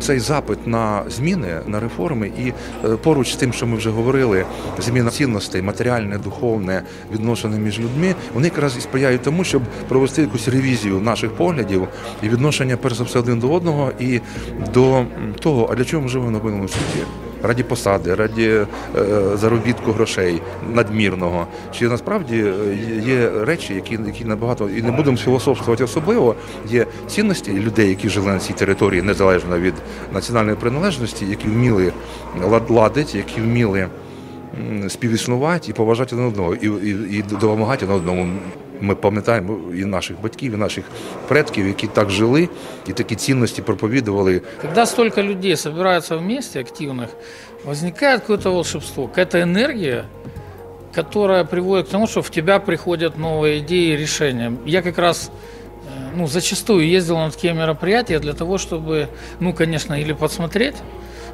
цей 0.00 0.18
запит 0.18 0.66
на 0.66 1.02
зміни, 1.08 1.60
на 1.66 1.80
реформи, 1.80 2.26
і 2.26 2.52
поруч 2.96 3.32
з 3.32 3.36
тим, 3.36 3.52
що 3.52 3.66
ми 3.66 3.76
вже 3.76 3.90
говорили, 3.90 4.44
зміна 4.78 5.10
цінностей, 5.10 5.62
матеріальне, 5.62 6.18
духовне 6.18 6.82
відношення 7.12 7.58
між 7.58 7.78
людьми, 7.78 8.14
вони 8.34 8.46
якраз 8.46 8.76
і 8.76 8.80
сприяють 8.80 9.22
тому, 9.22 9.44
щоб 9.44 9.62
провести 9.88 10.22
якусь 10.22 10.48
ревізію 10.48 11.00
наших 11.26 11.38
поглядів 11.38 11.88
і 12.22 12.28
відношення 12.28 12.76
перш 12.76 12.94
за 12.96 13.04
все 13.04 13.18
один 13.18 13.38
до 13.38 13.52
одного 13.52 13.92
і 14.00 14.20
до 14.74 15.04
того, 15.40 15.68
а 15.72 15.74
для 15.74 15.84
чого 15.84 16.02
ми 16.02 16.08
живемо 16.08 16.30
на 16.30 16.38
новому 16.38 16.68
світі. 16.68 17.06
Раді 17.42 17.62
посади, 17.62 18.14
раді 18.14 18.48
е, 18.48 18.66
заробітку 19.34 19.92
грошей 19.92 20.40
надмірного. 20.74 21.46
Чи 21.72 21.88
насправді 21.88 22.36
е, 22.36 22.52
є 23.06 23.30
речі, 23.44 23.74
які, 23.74 23.98
які 24.06 24.24
набагато 24.24 24.68
і 24.68 24.82
не 24.82 24.90
будемо 24.90 25.16
філософствувати 25.16 25.84
особливо, 25.84 26.34
є 26.68 26.86
цінності 27.06 27.52
людей, 27.52 27.88
які 27.88 28.08
жили 28.08 28.26
на 28.26 28.38
цій 28.38 28.52
території 28.52 29.02
незалежно 29.02 29.58
від 29.58 29.74
національної 30.14 30.56
приналежності, 30.56 31.26
які 31.26 31.48
вміли 31.48 31.92
лад- 32.42 32.70
ладити, 32.72 33.18
які 33.18 33.40
вміли 33.40 33.88
співіснувати 34.89 35.71
і 35.71 35.73
поважати 35.73 36.15
один 36.15 36.27
одного, 36.27 36.55
і, 36.55 36.67
і, 36.67 37.17
і 37.17 37.21
допомагати 37.21 37.85
один 37.85 37.97
одному. 37.97 38.29
Ми 38.83 38.95
пам'ятаємо 38.95 39.59
і 39.75 39.85
наших 39.85 40.21
батьків, 40.21 40.53
і 40.53 40.57
наших 40.57 40.85
предків, 41.27 41.67
які 41.67 41.87
так 41.87 42.09
жили, 42.09 42.49
і 42.87 42.93
такі 42.93 43.15
цінності 43.15 43.61
проповідували. 43.61 44.41
Когда 44.61 44.85
столько 44.85 45.21
людей 45.21 45.55
собираются 45.55 46.17
вместе, 46.17 46.59
активных, 46.59 47.07
возникает 47.65 48.21
какое-то 48.21 48.51
волшебство, 48.51 49.07
какая-то 49.07 49.39
энергия, 49.41 50.05
которая 50.95 51.43
приводит 51.43 51.87
к 51.87 51.91
тому, 51.91 52.07
что 52.07 52.21
в 52.21 52.29
тебя 52.29 52.59
приходят 52.59 53.17
новые 53.17 53.59
идеи 53.59 53.93
и 53.93 53.97
решения. 53.97 54.51
Я 54.65 54.81
как 54.81 54.97
раз 54.97 55.29
э, 55.29 56.17
ну, 56.17 56.27
зачастую 56.27 56.87
ездил 56.87 57.17
на 57.17 57.29
такие 57.29 57.53
мероприятия 57.53 58.19
для 58.19 58.33
того, 58.33 58.57
чтобы, 58.57 59.07
ну, 59.39 59.53
конечно, 59.53 59.93
или 59.93 60.13
подсмотреть, 60.13 60.75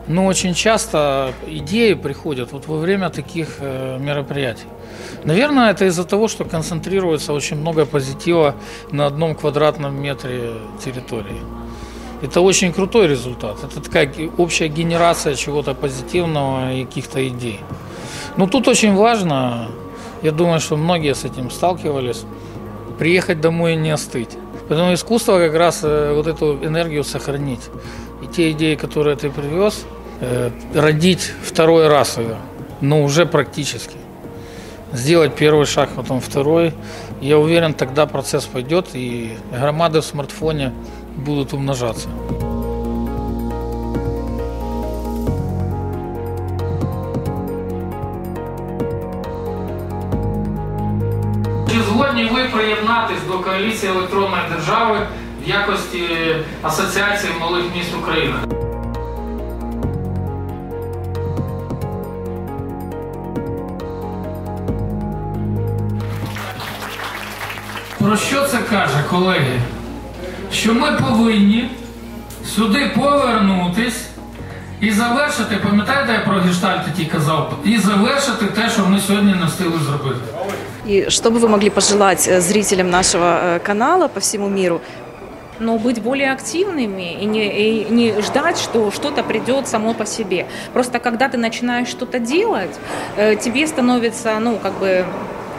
но 0.08 0.26
очень 0.26 0.54
часто 0.54 1.32
идеи 1.46 1.94
приходят 1.94 2.52
вот 2.52 2.66
во 2.66 2.78
время 2.78 3.10
таких 3.10 3.56
э, 3.60 3.98
мероприятий. 4.00 4.66
Наверное, 5.24 5.70
это 5.70 5.84
из-за 5.86 6.04
того, 6.04 6.28
что 6.28 6.44
концентрируется 6.44 7.32
очень 7.32 7.56
много 7.56 7.86
позитива 7.86 8.54
на 8.90 9.06
одном 9.06 9.34
квадратном 9.34 9.94
метре 10.00 10.54
территории. 10.84 11.40
Это 12.22 12.40
очень 12.40 12.72
крутой 12.72 13.08
результат. 13.08 13.64
Это 13.64 13.80
такая 13.80 14.08
общая 14.38 14.68
генерация 14.68 15.34
чего-то 15.34 15.74
позитивного 15.74 16.72
и 16.72 16.84
каких-то 16.84 17.26
идей. 17.28 17.60
Но 18.36 18.46
тут 18.46 18.68
очень 18.68 18.94
важно, 18.94 19.68
я 20.22 20.32
думаю, 20.32 20.60
что 20.60 20.76
многие 20.76 21.14
с 21.14 21.24
этим 21.24 21.50
сталкивались, 21.50 22.24
приехать 22.98 23.40
домой 23.40 23.74
и 23.74 23.76
не 23.76 23.90
остыть. 23.90 24.30
Поэтому 24.68 24.94
искусство 24.94 25.38
как 25.38 25.54
раз 25.54 25.80
э, 25.82 26.12
вот 26.14 26.26
эту 26.26 26.54
энергию 26.64 27.04
сохранить. 27.04 27.70
И 28.22 28.26
те 28.26 28.52
идеи, 28.52 28.76
которые 28.76 29.16
ты 29.16 29.28
привез, 29.28 29.84
родить 30.74 31.32
второй 31.42 31.88
раз 31.88 32.18
ее, 32.18 32.36
но 32.80 33.02
уже 33.02 33.26
практически. 33.26 33.96
Сделать 34.92 35.34
первый 35.34 35.66
шаг, 35.66 35.88
потом 35.96 36.20
второй. 36.20 36.74
Я 37.20 37.38
уверен, 37.38 37.72
тогда 37.74 38.06
процесс 38.06 38.44
пойдет, 38.44 38.88
и 38.94 39.32
громады 39.50 40.00
в 40.00 40.04
смартфоне 40.04 40.72
будут 41.16 41.54
умножаться. 41.54 42.08
Чи 51.70 51.82
згодні 51.82 52.24
ви 52.24 52.44
приєднатись 52.52 53.22
до 53.28 53.38
коаліції 53.38 53.92
електронної 53.92 54.42
держави 54.54 54.98
в 55.44 55.48
якості 55.48 56.02
Асоціації 56.62 57.32
малих 57.40 57.64
міст 57.76 57.90
України? 58.02 58.61
Про 68.01 68.17
що 68.17 68.43
це 68.43 68.57
каже, 68.57 69.03
колеги? 69.09 69.59
Що 70.51 70.73
ми 70.73 70.91
повинні 70.91 71.69
сюди 72.55 72.91
повернутись 72.95 74.05
і 74.81 74.91
завершити, 74.91 75.57
пам'ятаєте, 75.63 76.13
я 76.13 76.19
про 76.19 76.39
гештальт 76.39 76.93
ті 76.97 77.05
казав, 77.05 77.53
і 77.65 77.77
завершити 77.77 78.45
те, 78.45 78.69
що 78.69 78.85
ми 78.85 78.99
сьогодні 78.99 79.33
не 79.33 79.45
встигли 79.45 79.79
зробити. 79.79 80.19
И 80.89 81.09
что 81.09 81.31
бы 81.31 81.39
вы 81.39 81.49
могли 81.49 81.69
пожелать 81.69 82.27
э, 82.27 82.39
зрителям 82.39 82.89
нашего 82.89 83.25
э, 83.25 83.59
канала 83.59 84.07
по 84.07 84.19
всему 84.19 84.49
миру? 84.49 84.81
но 85.59 85.77
быть 85.77 86.01
более 86.01 86.31
активными 86.31 87.13
и 87.21 87.25
не, 87.25 87.47
и 87.47 87.85
не 87.89 88.21
ждать, 88.21 88.59
что 88.59 88.91
что-то 88.91 89.23
придет 89.23 89.67
само 89.67 89.93
по 89.93 90.05
себе. 90.05 90.45
Просто 90.73 90.99
когда 90.99 91.29
ты 91.29 91.37
начинаешь 91.37 91.87
что-то 91.87 92.19
делать, 92.19 92.79
э, 93.15 93.35
тебе 93.35 93.65
становится, 93.67 94.39
ну, 94.39 94.59
как 94.61 94.73
бы 94.73 95.05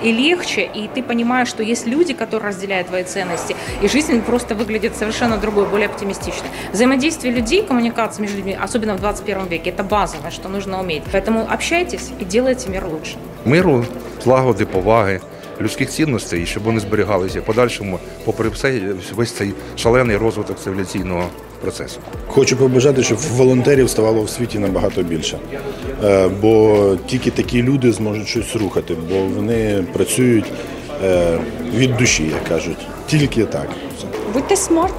и 0.03 0.13
легче, 0.13 0.63
и 0.63 0.89
ты 0.89 1.03
понимаешь, 1.03 1.49
что 1.49 1.63
есть 1.63 1.87
люди, 1.87 2.15
которые 2.15 2.49
разделяют 2.49 2.89
твои 2.89 3.05
ценности, 3.05 3.57
и 3.83 3.89
жизнь 3.89 4.23
просто 4.23 4.55
выглядит 4.55 4.97
совершенно 4.97 5.37
другой, 5.39 5.67
более 5.67 5.89
оптимистичной. 5.89 6.49
Взаимодействие 6.73 7.33
людей, 7.33 7.63
коммуникация 7.63 8.23
между 8.23 8.37
людьми, 8.39 8.59
особенно 8.61 8.95
в 8.95 9.01
21 9.01 9.47
веке, 9.47 9.71
это 9.71 9.83
базовое, 9.83 10.31
что 10.31 10.49
нужно 10.49 10.81
уметь. 10.81 11.03
Поэтому 11.13 11.47
общайтесь 11.53 12.11
и 12.21 12.25
делайте 12.25 12.69
мир 12.69 12.87
лучше. 12.87 13.17
Миру, 13.45 13.85
злагоди, 14.23 14.67
поваги, 14.67 15.21
людських 15.61 15.91
цінностей, 15.91 16.43
і 16.43 16.47
щоб 16.47 16.63
вони 16.63 16.81
зберігалися 16.81 17.41
в 17.41 17.45
подальшому, 17.45 17.99
попри 18.25 18.49
все, 18.49 18.81
весь 19.15 19.33
цей 19.33 19.55
шалений 19.77 20.17
розвиток 20.17 20.59
цивілізаційного 20.59 21.25
процесу. 21.63 22.01
Хочу 22.27 22.57
побажати, 22.57 23.03
щоб 23.03 23.19
волонтерів 23.19 23.91
ставало 23.91 24.23
в 24.23 24.31
світі 24.31 24.59
набагато 24.59 25.03
більше. 25.03 25.39
Е, 26.05 26.29
Бо 26.41 26.97
тільки 27.07 27.31
такі 27.31 27.63
люди 27.63 27.93
зможуть 27.93 28.29
щось 28.29 28.57
рухати, 28.57 28.95
бо 29.09 29.15
вони 29.37 29.85
працюють 29.93 30.45
е, 31.05 31.39
від 31.75 31.97
душі, 31.97 32.23
як 32.25 32.45
кажуть. 32.45 32.79
Тільки 33.07 33.45
так. 33.45 33.67
Будьте 34.35 34.57
смарт. 34.57 34.95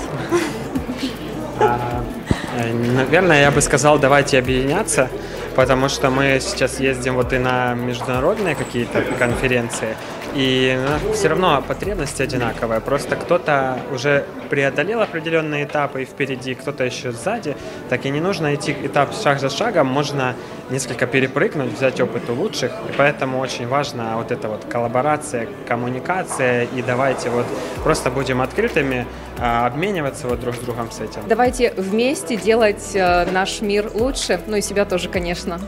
Э, 1.59 2.73
Наверное, 2.95 3.41
я 3.41 3.51
бы 3.51 3.61
сказал, 3.61 3.99
давайте 3.99 4.39
объединяться, 4.39 5.09
потому 5.55 5.89
что 5.89 6.09
мы 6.09 6.39
сейчас 6.39 6.79
ездим 6.79 7.15
вот 7.15 7.33
и 7.33 7.39
на 7.39 7.75
международные 7.75 8.55
какие-то 8.55 9.01
конференции, 9.19 9.87
и 10.34 10.78
все 11.12 11.28
равно 11.28 11.62
потребность 11.66 12.20
одинаковая. 12.20 12.80
Просто 12.80 13.16
кто-то 13.16 13.78
уже 13.92 14.24
преодолел 14.50 15.00
определенные 15.00 15.64
этапы 15.64 16.02
и 16.02 16.04
впереди, 16.04 16.54
кто-то 16.54 16.84
еще 16.84 17.12
сзади. 17.12 17.56
Так 17.88 18.04
и 18.06 18.10
не 18.10 18.20
нужно 18.20 18.54
идти 18.54 18.72
этап 18.82 19.14
шаг 19.14 19.40
за 19.40 19.50
шагом, 19.50 19.86
можно 19.86 20.34
несколько 20.70 21.06
перепрыгнуть, 21.06 21.72
взять 21.72 22.00
опыт 22.00 22.28
у 22.28 22.34
лучших. 22.34 22.72
И 22.88 22.92
поэтому 22.96 23.38
очень 23.38 23.68
важна 23.68 24.16
вот 24.16 24.32
эта 24.32 24.48
вот 24.48 24.64
коллаборация, 24.64 25.48
коммуникация. 25.68 26.64
И 26.74 26.82
давайте 26.82 27.30
вот 27.30 27.46
просто 27.82 28.10
будем 28.10 28.40
открытыми, 28.40 29.06
а, 29.38 29.66
обмениваться 29.66 30.28
вот 30.28 30.40
друг 30.40 30.54
с 30.54 30.58
другом 30.58 30.90
с 30.90 31.00
этим. 31.00 31.22
Давайте 31.26 31.72
вместе 31.76 32.36
делать 32.36 32.90
э, 32.94 33.26
наш 33.30 33.60
мир 33.60 33.90
лучше, 33.94 34.40
ну 34.46 34.56
и 34.56 34.60
себя 34.60 34.84
тоже, 34.84 35.08
конечно. 35.08 35.58